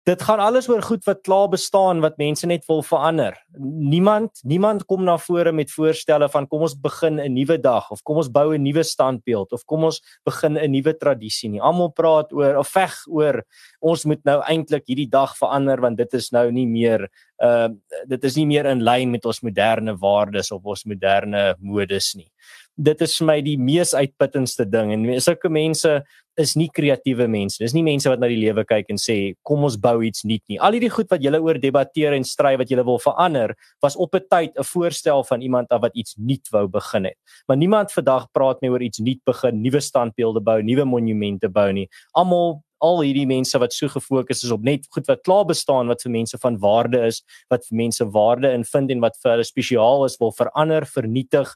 [0.04, 3.38] dit gaan alles oor goed wat klaar bestaan wat mense net wil verander.
[3.56, 8.04] Niemand niemand kom na vore met voorstelle van kom ons begin 'n nuwe dag of
[8.04, 11.62] kom ons bou 'n nuwe standbeeld of kom ons begin 'n nuwe tradisie nie.
[11.62, 13.44] Almal praat oor of veg oor
[13.80, 17.10] ons moet nou eintlik hierdie dag verander want dit is nou nie meer
[17.42, 17.70] uh
[18.08, 22.30] dit is nie meer in lyn met ons moderne waardes of ons moderne modes nie
[22.76, 26.02] dit is vir my die mees uitputtendste ding en sulke mense
[26.42, 27.60] is nie kreatiewe mense.
[27.62, 30.42] Dis nie mense wat na die lewe kyk en sê kom ons bou iets nuut
[30.50, 30.58] nie.
[30.58, 33.54] Al hierdie goed wat julle oor debatteer en stry wat julle wil verander,
[33.86, 37.18] was op 'n tyd 'n voorstel van iemand wat iets nuut wou begin het.
[37.48, 41.72] Maar niemand vandag praat meer oor iets nuut begin, nuwe standbeelde bou, nuwe monumente bou
[41.72, 41.88] nie.
[42.14, 46.04] Almal al hierdie mense wat so gefokus is op net goed wat klaar bestaan wat
[46.04, 49.48] vir mense van waarde is, wat vir mense waarde in vind en wat vir hulle
[49.48, 51.54] spesiaal is, wil verander, vernietig,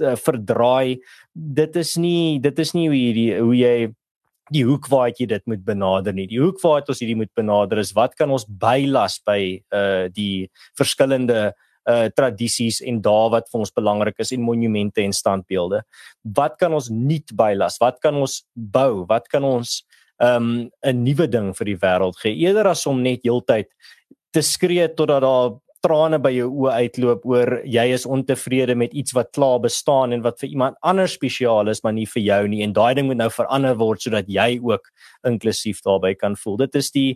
[0.00, 0.98] uh, verdraai.
[1.32, 3.76] Dit is nie dit is nie hoe hierdie hoe jy
[4.54, 6.28] die hoek waar jy dit moet benader nie.
[6.30, 9.40] Die hoek waar ons hierdie moet benader is wat kan ons bylas by
[9.74, 11.52] uh die verskillende
[11.86, 15.82] uh tradisies en dae wat vir ons belangrik is en monumente en standbeelde.
[16.36, 17.80] Wat kan ons nuut bylas?
[17.82, 19.04] Wat kan ons bou?
[19.10, 19.82] Wat kan ons
[20.22, 23.68] um 'n nuwe ding vir die wêreld gee eerder as om net heeltyd
[24.32, 29.14] te skree totdat daar trane by jou oë uitloop oor jy is ontevrede met iets
[29.16, 32.62] wat klaar bestaan en wat vir iemand anders spesiaal is maar nie vir jou nie
[32.66, 34.90] en daai ding moet nou verander word sodat jy ook
[35.26, 36.58] inklusief daarbey kan voel.
[36.66, 37.10] Dit is die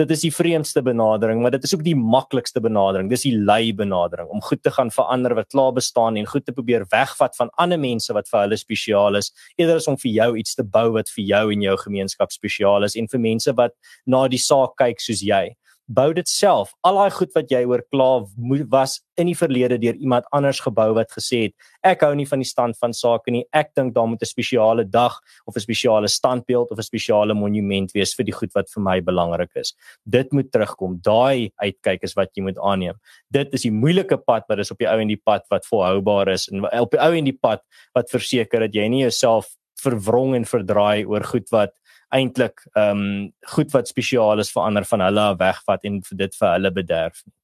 [0.00, 3.10] dit is die vreemdste benadering, maar dit is ook die maklikste benadering.
[3.10, 6.54] Dis die lei benadering om goed te gaan verander wat klaar bestaan en goed te
[6.56, 10.30] probeer wegvat van ander mense wat vir hulle spesiaal is, eerder as om vir jou
[10.40, 13.76] iets te bou wat vir jou en jou gemeenskap spesiaal is en vir mense wat
[14.06, 15.50] na die saak kyk soos jy
[15.86, 16.72] bou dit self.
[16.86, 18.24] Al daai goed wat jy oor kla
[18.70, 22.40] was in die verlede deur iemand anders gebou wat gesê het ek hou nie van
[22.42, 23.44] die stand van sake nie.
[23.52, 27.92] Ek dink daar moet 'n spesiale dag of 'n spesiale standbeeld of 'n spesiale monument
[27.92, 29.74] wees vir die goed wat vir my belangrik is.
[30.08, 31.00] Dit moet terugkom.
[31.02, 32.94] Daai uitkyk is wat jy moet aanneem.
[33.30, 36.28] Dit is die moeilike pad, maar dis op die ou en die pad wat volhoubaar
[36.28, 37.60] is en op die ou en die pad
[37.94, 41.74] wat verseker dat jy nie jouself verwrong en verdraai oor goed wat
[42.12, 46.52] eintlik ehm um, goed wat spesiaal is vir ander van hulle wegvat en dit vir
[46.52, 47.34] hulle bederf nie.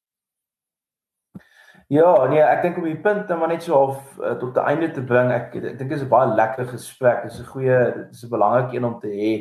[1.88, 4.90] Ja, nee, ek dink om die punt maar net so half uh, tot die einde
[4.92, 5.30] te bring.
[5.32, 7.22] Ek ek dink dit is 'n baie lekker gesprek.
[7.22, 9.32] Dit is 'n goeie dit is 'n belangrike een om te hê.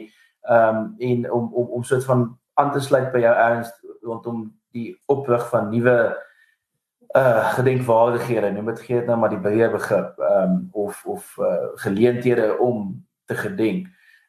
[0.48, 4.54] Ehm um, en om om om soort van aan te sluit by jou erns rondom
[4.72, 6.16] die oprig van nuwe
[7.16, 8.52] uh gedenkwaardighede.
[8.52, 12.58] Noem dit gee dit nou maar die breë begrip ehm um, of of uh, geleenthede
[12.60, 13.88] om te gedenk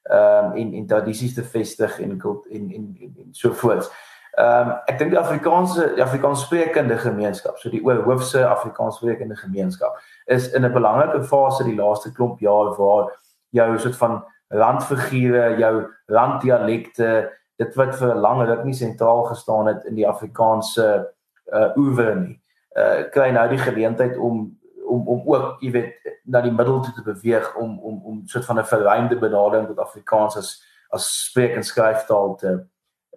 [0.09, 3.90] ehm um, en en tradisies te vestig en en en en, en so voort.
[4.38, 9.37] Ehm um, ek dink die Afrikaanse die Afrikaans sprekende gemeenskap, so die hoofse Afrikaans sprekende
[9.37, 13.12] gemeenskap is in 'n belangrike fase die laaste klomp jaar waar
[13.51, 19.85] jou soort van landfigure, jou landdialekte, dit wat vir lank ruk nie sentraal gestaan het
[19.85, 21.09] in die Afrikaanse
[21.53, 22.40] uh oewer nie.
[22.77, 24.58] Uh kry nou die geleentheid om
[24.88, 28.44] om om ook, jy weet, na die middel toe te beweeg om om om soort
[28.44, 32.53] van 'n verruimde benadering tot Afrikaans as as spreek en skryftaal te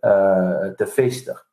[0.01, 1.45] uh te vestig.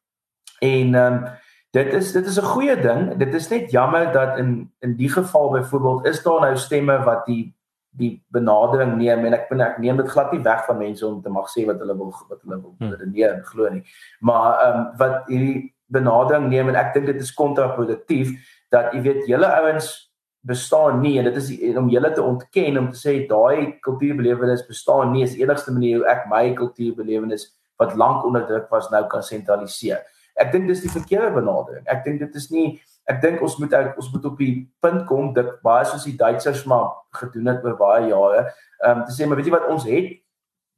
[0.61, 1.25] En ehm um,
[1.71, 3.17] dit is dit is 'n goeie ding.
[3.17, 7.27] Dit is net jammer dat in in die geval byvoorbeeld is daar nou stemme wat
[7.27, 7.57] die
[7.91, 11.23] die benadering neem en ek ben ek neem dit glad nie weg van mense om
[11.23, 12.91] te mag sê wat hulle wil wat hulle wil hmm.
[12.91, 13.85] redeneer en glo nie.
[14.21, 18.35] Maar ehm um, wat hierdie benadering neem en ek dink dit is kontraproduktief
[18.69, 20.08] dat jy weet julle ouens
[20.47, 25.13] bestaan nie en dit is om julle te ontken om te sê daai kultuurbelewenis bestaan
[25.13, 27.49] nie is enigste manier hoe ek my kultuurbelewenis
[27.79, 30.05] wat lank onderdruk was nou kan sentraliseer.
[30.39, 31.83] Ek dink dis die verkeerde benadering.
[31.91, 35.33] Ek dink dit is nie ek dink ons moet ons moet op die punt kom
[35.35, 38.49] dit baie soos die Duitsers maar gedoen het oor baie jare.
[38.85, 40.19] Ehm um, te sê maar weet jy wat ons het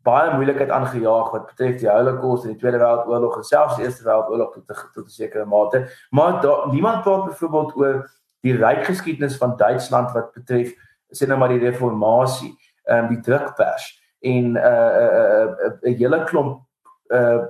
[0.07, 4.07] baie moeilikheid aangejaag wat betref die Holocaust en die Tweede Wêreldoorlog en selfs die Eerste
[4.07, 5.89] Wêreldoorlog tot tot 'n sekere mate.
[6.11, 8.09] Maar daar niemand praat byvoorbeeld oor
[8.45, 10.73] die ryk geskiedenis van Duitsland wat betref
[11.13, 12.53] sê nou maar die reformatie,
[12.87, 13.89] ehm um, die drukpers
[14.21, 16.63] en 'n uh, 'n uh, 'n uh, 'n uh, hele klomp
[17.11, 17.47] uh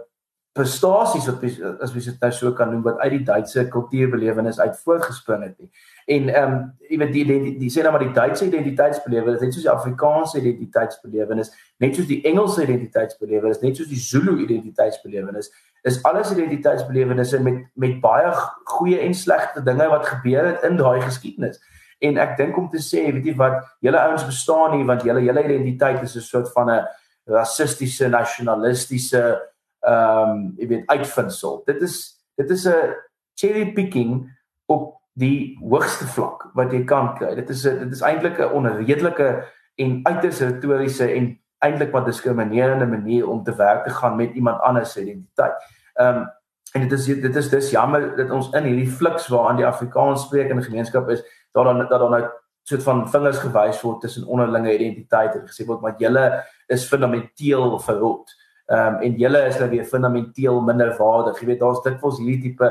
[0.52, 1.44] prestasies wat
[1.84, 5.54] as jy dit nou so kan noem wat uit die Duitse kultuurbelewenis uit voortgespring het
[5.62, 5.68] nie.
[6.10, 9.54] En ehm um, jy weet die die, die sê nou maar die Duitse identiteitsbelewenis, net
[9.54, 15.52] soos die Afrikaanse identiteitsbelewenis, net soos die Engelse identiteitsbelewenis, net soos die Zulu identiteitsbelewenis,
[15.86, 18.32] is alles identiteitsbelewennisse met met baie
[18.74, 21.62] goeie en slegte dinge wat gebeur het in daai geskiedenis.
[22.00, 25.22] En ek dink om te sê, weet jy wat, julle ouens bestaan nie want julle
[25.22, 26.86] hele identiteit is 'n soort van 'n
[27.30, 29.49] rassistiese, nasionalistiese
[29.80, 31.62] ehm um, jy weet uitvindsel.
[31.66, 31.96] Dit is
[32.36, 32.94] dit is 'n
[33.34, 37.34] cherry picking op die hoogste vlak wat jy kan kry.
[37.34, 39.44] Dit is dit is eintlik 'n onredelike
[39.76, 44.60] en uiters retoriese en eintlik wat diskriminerende manier om te werk te gaan met iemand
[44.60, 45.56] anders se identiteit.
[45.94, 46.28] Ehm um,
[46.72, 50.22] en dit is dit is dis jammer dat ons in hierdie fliks waaraan die Afrikaans
[50.22, 52.28] sprekende gemeenskap is, dat dan dat dan nou
[52.62, 57.78] soort van vingers gewys word tussen onderlinge identiteite en gesê word maar julle is fundamenteel
[57.78, 58.30] verrot.
[58.70, 61.40] Ehm um, en julle is nou weer fundamenteel minderwaardig.
[61.40, 62.68] Jy weet daar's dikwels hierdie tipe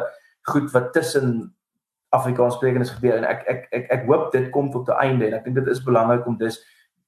[0.48, 1.34] goed wat tussen
[2.16, 5.34] Afrikaans sprekendes gebeur en ek ek ek ek hoop dit kom tot 'n einde en
[5.34, 6.62] ek dink dit is belangrik om dis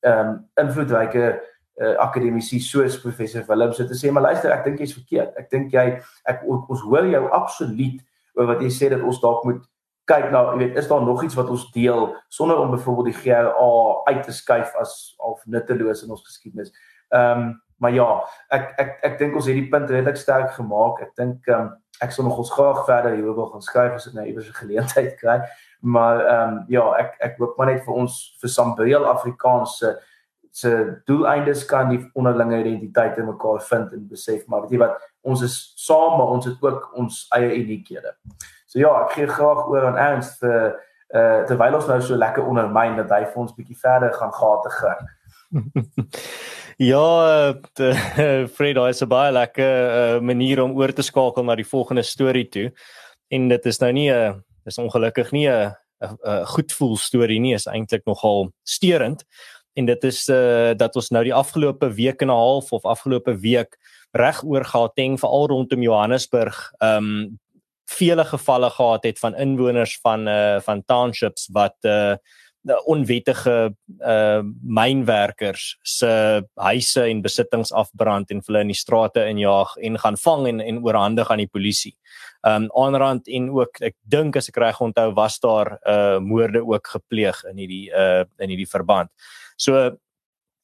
[0.03, 1.39] ehm um, invloedryke
[1.81, 5.37] uh, akademici soos professor Willem so te sê maar luister ek dink jy's verkeerd.
[5.37, 8.03] Ek dink jy ek ons hoor jou absoluut
[8.35, 9.63] oor wat jy sê dat ons dalk moet
[10.11, 13.19] kyk na jy weet is daar nog iets wat ons deel sonder om byvoorbeeld die
[13.23, 13.73] GRA
[14.11, 16.73] uit te skuif as of nutteloos in ons geskiedenis.
[17.15, 17.51] Ehm um,
[17.81, 18.07] maar ja,
[18.53, 21.01] ek ek ek dink ons het die punt redelik sterk gemaak.
[21.01, 24.07] Ek dink ehm um, ek sal nog ons graag verder hieroor wil gaan skryf as
[24.09, 25.41] ek nou iewers 'n geleentheid kry.
[25.81, 29.97] Maar ehm um, ja, ek ek hoop maar net vir ons vir Sambeel Afrikaanse
[30.51, 34.97] se doeleindes kan die onderlinge identiteit in mekaar vind en besef maar weet jy wat
[35.21, 38.13] ons is saam maar ons het ook ons eie uniekhede.
[38.67, 40.77] So ja, ek gee graag oor aan Ernst vir
[41.11, 44.69] uh terwyl ons nou so lekker ondermyn dat hy vir ons bietjie verder gaan gate
[44.69, 45.09] gaan.
[46.77, 47.93] ja, de,
[48.55, 52.03] Fred, hy is 'n baie lekker uh, manier om oor te skakel na die volgende
[52.03, 52.71] storie toe.
[53.29, 57.53] En dit is nou nie 'n dis ongelukkig nie 'n 'n goed voel storie nie,
[57.53, 59.25] is eintlik nogal steurend.
[59.73, 63.39] En dit is uh dat ons nou die afgelope week en 'n half of afgelope
[63.39, 63.77] week
[64.11, 67.39] reg oor Gauteng veral rondom Johannesburg um
[67.91, 72.15] vele gevalle gehad het van inwoners van uh van townships wat uh
[72.85, 73.73] onwettige
[74.05, 80.17] uh mynwerkers se huise en besittings afbrand en hulle in die strate injaag en gaan
[80.17, 81.95] vang en en oorhandig aan die polisie.
[82.47, 86.93] Um aanrand en ook ek dink as ek reg onthou was daar uh moorde ook
[86.97, 89.09] gepleeg in hierdie uh in hierdie verband.
[89.57, 89.97] So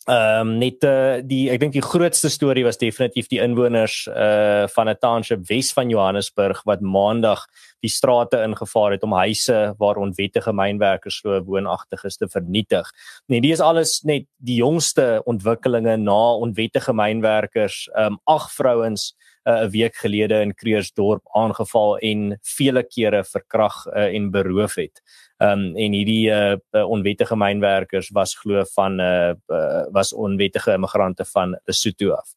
[0.07, 4.63] Ehm um, net uh, die ek dink die grootste storie was definitief die inwoners uh
[4.71, 7.43] van 'n township Wes van Johannesburg wat maandag
[7.83, 12.87] die strate ingevaar het om huise waar onwettige mynwerkers so woonagtig is te vernietig.
[13.27, 19.13] Nee, die is alles net die jongste ontwikkelinge na onwettige mynwerkers, ehm um, ag vrouens
[19.47, 25.01] uh, 'n week gelede in Kreersdorp aangeval en vele kere verkrag uh, en beroof het.
[25.37, 26.57] Ehm um, en hierdie uh,
[26.89, 32.33] onwettige mynwerkers was glo van uh, uh was onwettige immigrante van Lesotho af.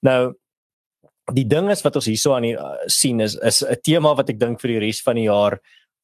[0.00, 0.34] Nou
[1.32, 4.28] die ding is wat ons hierso aan die uh, sien is is 'n tema wat
[4.28, 5.60] ek dink vir die res van die jaar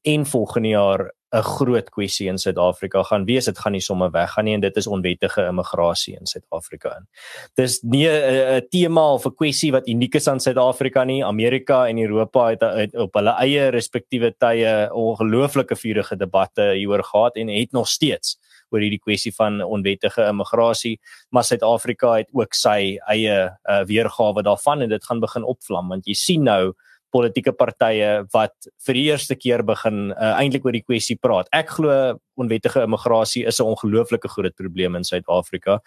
[0.08, 3.44] en volgende jaar 'n groot kwessie in Suid-Afrika gaan wees.
[3.44, 7.06] Dit gaan nie sommer weggaan nie en dit is onwettige immigrasie in Suid-Afrika in.
[7.54, 11.24] Dis nie 'n tema of 'n kwessie wat uniek is aan Suid-Afrika nie.
[11.24, 17.36] Amerika en Europa het, het op hulle eie respektiewe tye ongelooflike vurende debatte hieroor gehad
[17.36, 18.38] en het nog steeds
[18.70, 20.98] oor hierdie kwessie van onwettige immigrasie,
[21.30, 26.06] maar Suid-Afrika het ook sy eie uh, weergawe daarvan en dit gaan begin opvlam want
[26.06, 26.74] jy sien nou
[27.14, 31.48] politieke partye wat vir die eerste keer begin uh, eintlik oor die kwessie praat.
[31.52, 35.80] Ek glo onwettige immigrasie is 'n ongelooflike groot probleem in Suid-Afrika.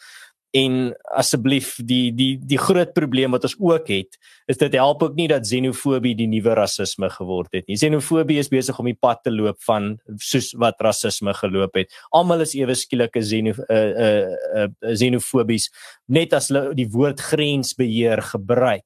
[0.52, 4.18] En asseblief die die die groot probleem wat ons ook het,
[4.52, 7.78] is dit help ook nie dat xenofobie die nuwe rasisme geword het nie.
[7.80, 11.88] Xenofobie is besig om die pad te loop van soos wat rasisme geloop het.
[12.12, 15.70] Almal is ewe skielike xeno uh uh, uh xenofobies
[16.12, 18.84] net as hulle die woord grensbeheer gebruik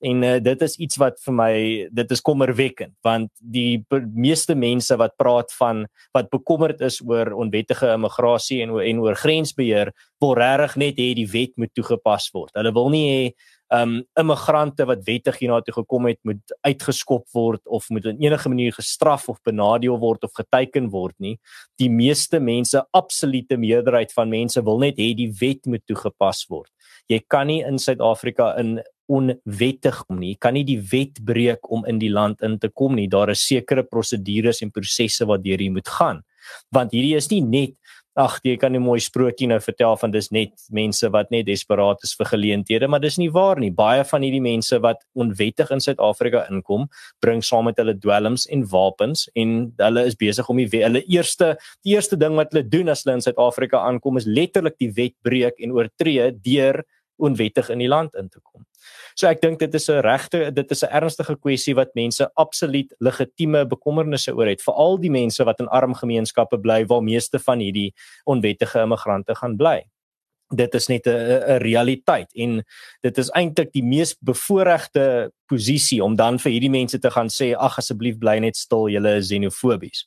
[0.00, 1.52] en uh, dit is iets wat vir my
[1.92, 3.82] dit is kommerwekkend want die
[4.14, 5.84] meeste mense wat praat van
[6.16, 11.28] wat bekommerd is oor onwettige immigrasie en en oor grensbeheer wil regtig net hê die
[11.32, 12.52] wet moet toegepas word.
[12.56, 13.22] Hulle wil nie hê
[13.70, 18.74] um immigrante wat wettig hiernatoe gekom het moet uitgeskop word of moet in enige manier
[18.74, 21.36] gestraf of benadeel word of geteken word nie.
[21.78, 26.70] Die meeste mense, absolute meerderheid van mense wil net hê die wet moet toegepas word.
[27.10, 30.34] Jy kan nie in Suid-Afrika in onwettig om nie.
[30.34, 33.08] Jy kan nie die wet breek om in die land in te kom nie.
[33.10, 36.22] Daar is sekere prosedures en prosesse wat deur jy moet gaan.
[36.74, 37.76] Want hierdie is nie net
[38.18, 42.02] ag jy kan 'n mooi sprokie nou vertel van dis net mense wat net desperaat
[42.02, 43.70] is vir geleenthede, maar dis nie waar nie.
[43.70, 46.88] Baie van hierdie mense wat onwettig in Suid-Afrika inkom,
[47.20, 51.56] bring saam met hulle dwelms en wapens en hulle is besig om die hulle eerste
[51.84, 55.14] die eerste ding wat hulle doen as hulle in Suid-Afrika aankom is letterlik die wet
[55.22, 56.84] breek en oortree deur
[57.20, 58.64] onwettig in die land in te kom.
[59.14, 62.94] So ek dink dit is 'n regte dit is 'n ernstige kwessie wat mense absoluut
[62.98, 67.58] legitieme bekommernisse oor het, veral die mense wat in arm gemeenskappe bly waar meeste van
[67.58, 67.92] hierdie
[68.24, 69.84] onwettige immigrante gaan bly.
[70.54, 72.64] Dit is net 'n realiteit en
[73.02, 77.54] dit is eintlik die mees bevoordeelde posisie om dan vir hierdie mense te gaan sê
[77.56, 80.06] ag asseblief bly net stil, julle is xenofobies.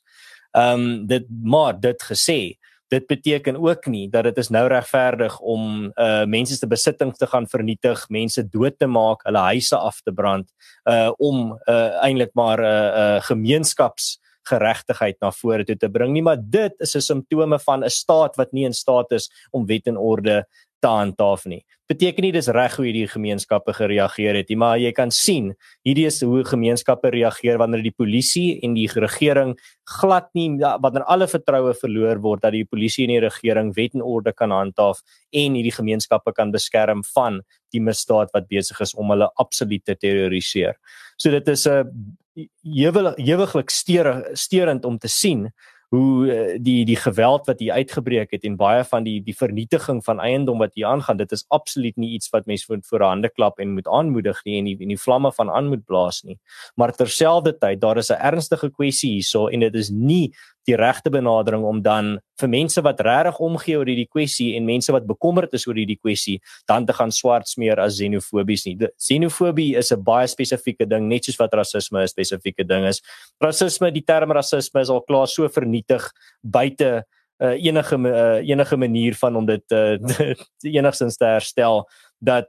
[0.54, 5.38] Ehm um, dit maar dit gesê, dit beteken ook nie dat dit is nou regverdig
[5.40, 10.00] om uh mense se besittings te gaan vernietig, mense dood te maak, hulle huise af
[10.02, 10.50] te brand
[10.90, 14.18] uh om uh eintlik maar 'n uh, uh, gemeenskaps
[14.48, 16.22] geregtigheid na vore toe te bring nie.
[16.22, 19.86] Maar dit is 'n simptome van 'n staat wat nie in staat is om wet
[19.86, 20.46] en orde
[20.84, 21.62] te handhaaf nie.
[21.88, 25.50] Beteken nie dis reg hoe hierdie gemeenskappe gereageer het nie, maar jy kan sien
[25.84, 29.52] hierdie is hoe gemeenskappe reageer wanneer die polisie en die regering
[29.98, 34.04] glad nie wanneer alle vertroue verloor word dat die polisie en die regering wet en
[34.04, 37.42] orde kan handhaaf en hierdie gemeenskappe kan beskerm van
[37.74, 40.76] die misdaad wat besig is om hulle absoluut te terroriseer.
[41.16, 42.16] So dit is 'n
[42.64, 45.52] ewig ewiglik steurend om te sien
[45.94, 50.02] hoe uh, die die geweld wat hier uitgebreek het en baie van die die vernietiging
[50.04, 53.30] van eiendom wat hier aangaan dit is absoluut nie iets wat mense voor voor hande
[53.30, 56.38] klap en moet aanmoedig nie en die en die vlamme van aan moet blaas nie.
[56.74, 60.34] Maar terselfdertyd daar is 'n ernstige kwessie hierso en dit is nie
[60.66, 64.92] die regte benadering om dan vir mense wat regtig omgee oor hierdie kwessie en mense
[64.92, 66.38] wat bekommerd is oor hierdie kwessie
[66.70, 68.76] dan te gaan swart smeer as xenofobies nie.
[68.98, 73.02] Xenofobie is 'n baie spesifieke ding, net soos wat rasisme 'n spesifieke ding is.
[73.40, 76.10] Rasisme, die term rasisme is al klaar so vernietig
[76.42, 77.04] buite
[77.38, 81.84] uh, enige uh, enige manier van om dit uh, enigstens te herstel
[82.24, 82.48] dat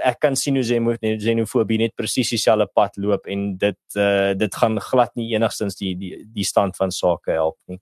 [0.00, 4.60] ek kan sien hoe jy xenofobie net presies dieselfde pad loop en dit uh, dit
[4.60, 7.80] gaan glad nie enigstens die die die stand van sake help nie.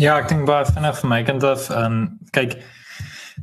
[0.00, 2.04] Ja, ek dink baie vinnig vir my kant af, ehm um,
[2.34, 2.60] kyk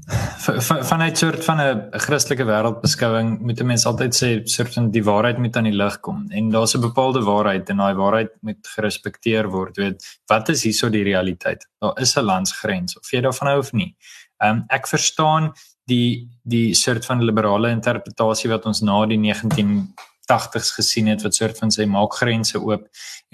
[0.07, 4.91] van van 'n soort van 'n Christelike wêreldbeskouing moet 'n mens altyd sê soort van
[4.91, 8.31] die waarheid moet aan die lig kom en daar's 'n bepaalde waarheid en daai waarheid
[8.41, 9.77] moet gerespekteer word.
[9.77, 11.67] Weet, wat is hierso die realiteit?
[11.79, 13.95] Daar is 'n landsgrens of jy daarvan hou of nie.
[14.43, 15.53] Um, ek verstaan
[15.87, 21.59] die die soort van liberale interpretasie wat ons na die 1980s gesien het wat soort
[21.59, 22.85] van sê maak grense oop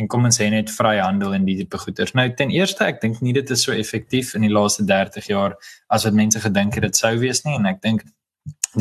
[0.01, 2.09] en kom ons sê net vryhandel en die tipe goeder.
[2.17, 5.57] Nou ten eerste ek dink nie dit is so effektief in die laaste 30 jaar
[5.93, 8.01] as wat mense gedink het dit sou wees nie en ek dink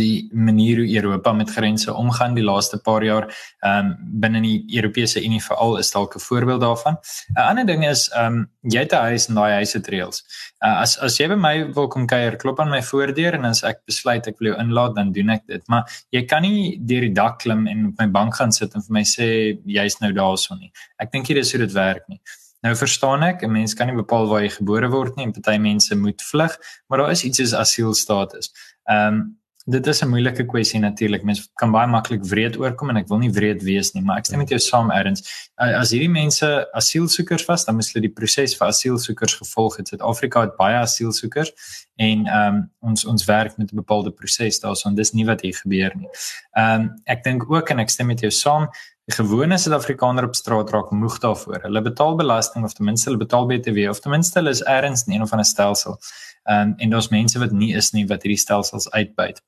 [0.01, 3.29] die manier hoe Europa met grense omgaan die laaste paar jaar
[3.61, 6.97] ehm um, binne die Europese Unie veral is dalk 'n voorbeeld daarvan.
[7.37, 10.23] 'n Ander ding is ehm um, jy het 'n huis en daai huis het reëls.
[10.65, 13.63] Uh, as as jy by my wil kom kuier, klop aan my voordeur en as
[13.63, 15.69] ek besluit ek wil jou inlaat, dan doen ek dit.
[15.69, 18.83] Maar jy kan nie deur die dak klim en op my bank gaan sit en
[18.83, 20.73] vir my sê jy's nou daarson nie.
[20.99, 22.21] Ek dink nie dis hoe dit werk nie.
[22.63, 25.59] Nou verstaan ek, 'n mens kan nie bepaal waar jy gebore word nie en party
[25.59, 26.57] mense moet vlug,
[26.89, 28.53] maar daar is iets soos asielstatus.
[28.89, 31.23] Ehm um, Dit is 'n moeilike kwessie natuurlik.
[31.23, 34.27] Mense kan baie maklik wreed oorkom en ek wil nie wreed wees nie, maar ek
[34.27, 35.51] stem met jou saam erns.
[35.57, 39.89] As hierdie mense asielsoekers was, dan moes hulle die proses vir asielsoekers gevolg het.
[39.89, 41.53] Suid-Afrika het baie asielsoekers
[41.97, 44.95] en ehm um, ons ons werk met 'n bepaalde proses daarson.
[44.95, 46.09] Dis nie wat hier gebeur nie.
[46.57, 48.69] Ehm um, ek dink ook en ek stem met jou saam,
[49.07, 51.63] die gewone Suid-Afrikaner op straat raak moeg daarvoor.
[51.63, 55.07] Hulle betaal belasting of ten minste hulle betaal BTW of ten minste hulle is erns
[55.07, 55.99] in een of ander stelsel.
[56.43, 59.41] Ehm um, en daar's mense wat nie is nie wat hierdie stelsels uitbuit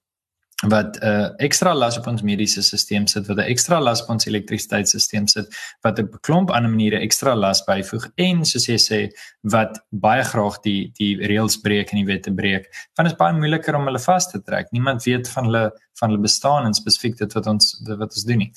[0.68, 4.08] wat 'n uh, ekstra las op ons mediese stelsel sit, wat 'n ekstra las op
[4.08, 9.00] ons elektrisiteitstelsel sit, wat 'n klomp ander maniere ekstra las byvoeg en soos jy sê
[9.42, 12.68] wat baie graag die die reëls breek en die wette breek.
[12.96, 14.70] Want dit is baie moeiliker om hulle vas te trek.
[14.70, 18.24] Niemand weet van hulle van hulle bestaan en spesifiek dit wat ons dit wat ons
[18.24, 18.52] doen nie.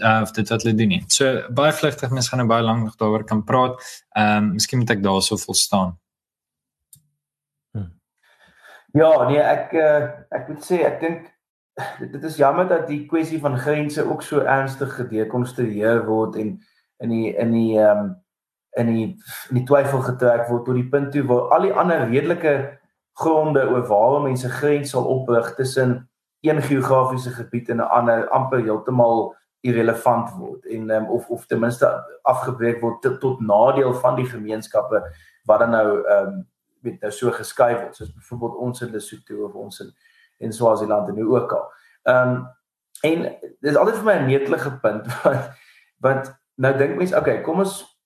[0.00, 1.04] Uh, of dit wat hulle doen nie.
[1.08, 3.80] So baie vlugtig mense gaan nou baie lank nog daaroor kan praat.
[4.16, 5.98] Ehm um, miskien moet ek daarso vol staan.
[7.72, 7.90] Hm.
[8.92, 11.37] Ja, nee, ek uh, ek moet sê ek dink
[11.98, 16.56] dit, is jammer dat die kwessie van grense ook so ernstig gedekonstrueer word en
[16.98, 18.16] in die in die ehm um,
[18.78, 19.06] in die
[19.50, 22.54] in die twyfel getrek word tot die punt toe waar al die ander redelike
[23.18, 26.08] gronde oor waar mense grens sal oprig tussen
[26.46, 31.60] een geografiese gebied en 'n ander amper heeltemal irrelevant word en um, of of ten
[31.60, 31.88] minste
[32.22, 35.02] afgebreek word tot, nadeel van die gemeenskappe
[35.44, 36.46] wat dan nou ehm um,
[36.80, 39.94] met nou so geskuif word soos byvoorbeeld ons in Lesotho of ons in
[40.38, 41.66] en Swaziland en nou ook al.
[42.02, 42.46] Ehm um,
[43.06, 45.50] en dis altyd vir my 'n netelige punt wat
[46.00, 47.98] wat nou dink mense, okay, kom ons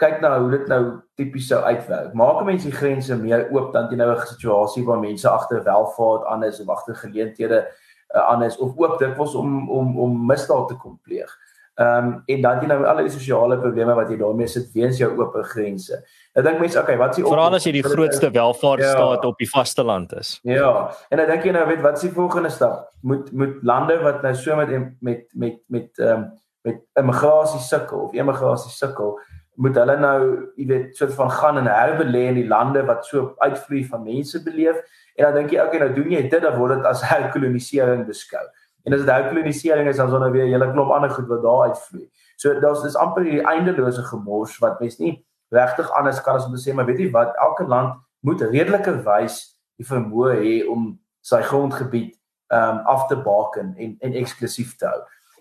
[0.00, 0.82] kyk nou hoe dit nou
[1.18, 2.14] tipies sou uitwerk.
[2.16, 6.26] Maak mense die grense meer oop dan jy nou 'n situasie waar mense agter welvaart
[6.26, 7.68] aan is of agter geleenthede
[8.14, 11.30] uh, aan is of ook dikwels om om om misdaad te kom pleeg.
[11.74, 14.98] Ehm um, en dan jy nou al die sosiale probleme wat jy daarmee sit weens
[14.98, 16.02] jou oop grense.
[16.38, 19.28] Ek dink mense, okay, wat is die Veral as jy die grootste welvaartsstaat ja.
[19.28, 20.36] op die vasteland is.
[20.46, 20.90] Ja.
[21.10, 22.86] En dan dink jy nou weet wat is die volgende stap?
[23.02, 24.70] Moet moet lande wat nou so met
[25.00, 26.30] met met met ehm um,
[26.62, 29.14] met immigrasie sukkel of emigrasie sukkel,
[29.60, 30.18] moet hulle nou,
[30.60, 34.42] jy weet, soort van gaan en herbelê in die lande wat so uitvloei van mense
[34.44, 34.76] beleef.
[35.16, 38.44] En dan dink jy, okay, nou doen jy dit dan word dit as herkolonisering beskou.
[38.84, 41.10] En as dit nou kolonisering is, dan is daar nou weer 'n hele klomp ander
[41.10, 42.06] goed wat daar uitvloei.
[42.36, 45.18] So daar's dis amper hierdie eindelose gemors wat mens nie
[45.50, 48.94] regtig anders kan as om te sê maar weet jy wat, elke land moet redelike
[49.06, 49.40] wys
[49.80, 50.92] die vermoë hê om
[51.26, 52.14] sy grondgebied
[52.50, 55.00] ehm um, af te baken en en eksklusief te hou.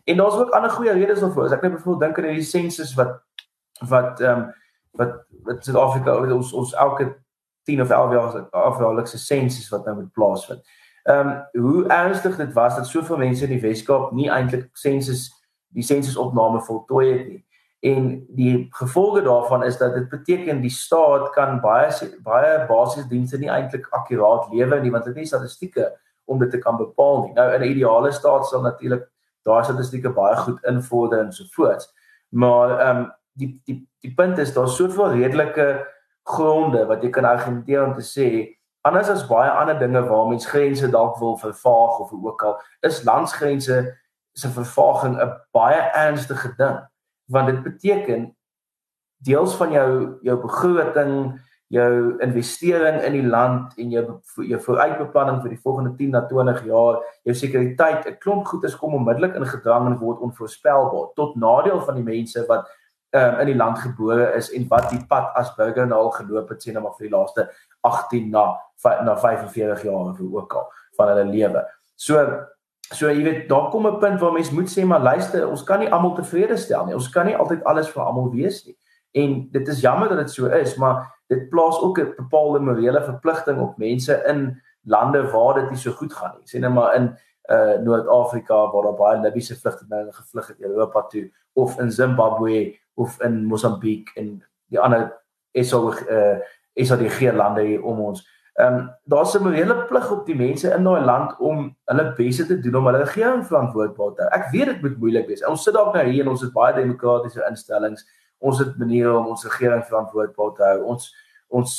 [0.09, 1.45] En daar's ook ander goeie redes daarvoor.
[1.45, 3.15] As ek net byvoorbeeld dink aan hierdie sensus wat
[3.89, 4.51] wat ehm um,
[4.99, 5.15] wat
[5.47, 7.09] wat Suid-Afrika ons ons elke
[7.65, 10.61] 10 of 11 jaar afhalikse sensus wat nou moet plaasvind
[11.03, 15.29] ehm um, hoe ernstig dit was dat soveel mense in die Weskaap nie eintlik sensus
[15.67, 17.45] die sensusopname voltooi het nie.
[17.79, 21.91] En die gevolge daarvan is dat dit beteken die staat kan baie
[22.23, 25.87] baie basiese dienste nie eintlik akkuraat lewer nie want dit het nie statistieke
[26.25, 27.33] om dit te kan bepaal nie.
[27.33, 29.07] Nou in 'n ideale staat sal natuurlik
[29.43, 31.87] daai statistieke baie goed invorder en so voort.
[32.29, 35.87] Maar ehm um, die die die punt is daar soveel redelike
[36.23, 38.27] gronde wat jy kan argumenteer om te sê
[38.81, 43.03] anders as baie ander dinge waar mens grense dalk wil vervaag of ook al is
[43.03, 43.97] landsgrense
[44.33, 46.88] se vervaging 'n baie ernstige ding
[47.29, 48.27] want dit beteken
[49.25, 49.91] deels van jou
[50.25, 54.03] jou begroting jou investering in die land en jou
[54.49, 58.93] jou vooruitbeplanning vir die volgende 10 na 20 jaar, jou sekuriteit, 'n klomp goedes kom
[58.93, 62.65] onmiddellik in gedrang en word onvoorspelbaar tot nadeel van die mense wat
[63.11, 66.49] um, in die land gebore is en wat die pad as burger nou al geloop
[66.49, 67.49] het sien nou maar vir die laaste
[67.81, 68.57] 18 na
[69.05, 71.65] na 45 jaar of ook al van hulle lewe.
[71.95, 72.17] So
[72.93, 75.79] so jy weet daar kom 'n punt waar mens moet sê maar luister, ons kan
[75.79, 76.93] nie almal tevrede stel nie.
[76.93, 78.77] Ons kan nie altyd alles vir almal wees nie.
[79.11, 83.03] En dit is jammer dat dit so is, maar dit plaas ook 'n bepaalde morele
[83.03, 86.47] verpligting op mense in lande waar dit nie so goed gaan nie.
[86.47, 87.17] Sien nou maar in
[87.49, 93.21] uh Noord-Afrika waar daar baie Libiese vlugtelinge gevlug het Europa toe of in Zimbabwe of
[93.21, 95.21] in Mosambiek en die ander
[95.53, 96.37] SO uh
[96.73, 98.38] SADG lande hier om ons.
[98.59, 102.45] Ehm um, daar's 'n morele plig op die mense in daai land om hulle beste
[102.45, 104.31] te doen om hulle regering verantwoordbaar te hou.
[104.31, 105.45] Ek weet dit moet moeilik wees.
[105.45, 108.03] Ons sit dalk nou hier en ons het baie demokratiese instellings
[108.39, 110.83] ons het maniere om ons regering verantwoordbaar te hou.
[110.93, 111.11] Ons
[111.49, 111.71] ons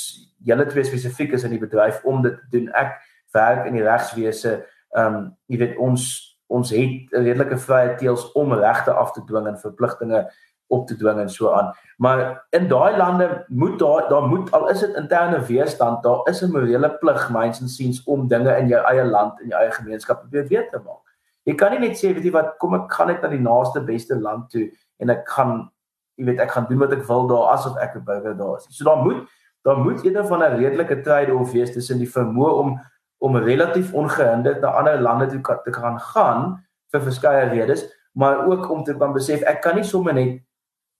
[0.43, 2.65] julle twee spesifiek is in die bedryf om dit te doen.
[2.75, 2.97] Ek
[3.31, 4.57] werk in die regswese.
[4.97, 6.09] Ehm um, jy weet ons
[6.51, 10.25] ons het 'n redelike vrye teels om regte af te dwing en verpligtinge
[10.71, 11.71] op te dwing en so aan.
[11.97, 16.41] Maar in daai lande moet daar daar moet al is dit interne weerstand, daar is
[16.41, 19.71] 'n morele plig myns en siens om dinge in jou eie land en jou eie
[19.71, 21.05] gemeenskap weer weet te maak.
[21.43, 23.81] Jy kan nie net sê weet jy wat kom ek gaan net na die naaste
[23.81, 24.69] beste land toe
[24.99, 25.71] en ek gaan
[26.15, 28.67] jy weet ek gaan doen wat ek wil daar asof ek 'n burger daar is.
[28.69, 29.27] So daar moet
[29.63, 32.79] daar moet een van 'n redelike trade-off wees tussen die vermoë om
[33.21, 38.69] om relatief ongehinderd na ander lande toe te kan gaan vir verskeie redes, maar ook
[38.69, 40.41] om te kan besef ek kan nie sommer net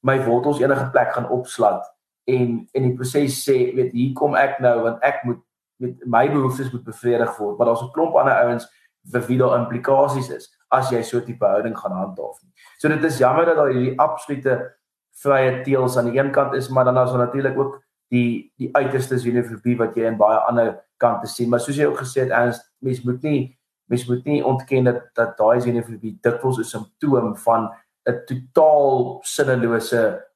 [0.01, 1.85] my wortels enige plek gaan opslat
[2.29, 5.41] en in die proses sê weet hier kom ek nou want ek moet
[5.81, 8.67] met my behoeftes moet bevredig word, maar daar's 'n klomp ander ouens
[9.11, 12.37] vir wie daar implikasies is as jy so 'n tipe houding gaan handhaaf.
[12.77, 14.75] So dit is jammer dat daar hierdie absolute
[15.11, 18.69] vrye teels aan die een kant is, maar dan is daar natuurlik ook die die
[18.75, 21.49] uiterste xenofobie wat jy in baie ander kante sien.
[21.49, 25.37] Maar soos jy ook gesê het, ens mens moet nie mens moet nie ontken dat
[25.37, 27.71] daai xenofobie dikwels 'n simptoom van
[28.09, 30.27] 'n totaal sinnelose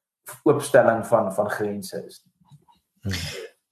[0.42, 2.22] opstelling van van grense is.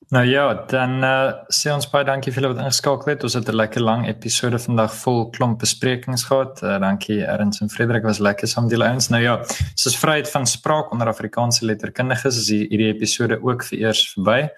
[0.09, 3.23] Nou ja, dan uh, sê ons baie dankie vir julle wat ingeskakel het.
[3.25, 6.63] Ons het 'n lekker lang episode vandag vol klomp besprekings gehad.
[6.63, 9.09] Uh, dankie Erns en Frederik was lekker saam deel ons.
[9.09, 9.41] Nou ja,
[9.75, 14.51] soos vryheid van spraak onder Afrikaanse letterkundiges is hierdie episode ook vir eers verby.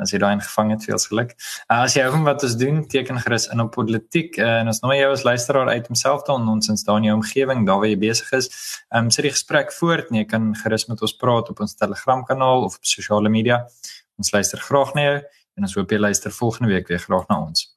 [0.00, 1.34] As jy daai ingevang het, veel geluk.
[1.68, 4.70] Uh, as jy hou van wat ons doen, teken gerus in op politiek uh, en
[4.72, 7.92] ons nooi jou as luisteraar uit homself dan ons in staan jou omgewing daar waar
[7.92, 8.50] jy besig is.
[8.90, 10.10] Ehm um, sit die gesprek voort.
[10.10, 13.64] Nee, jy kan gerus met ons praat op ons Telegram kanaal of op sosiale media.
[14.18, 15.16] Ons luister graag na jou
[15.54, 17.73] en ons hoop jy luister volgende week weer graag na ons.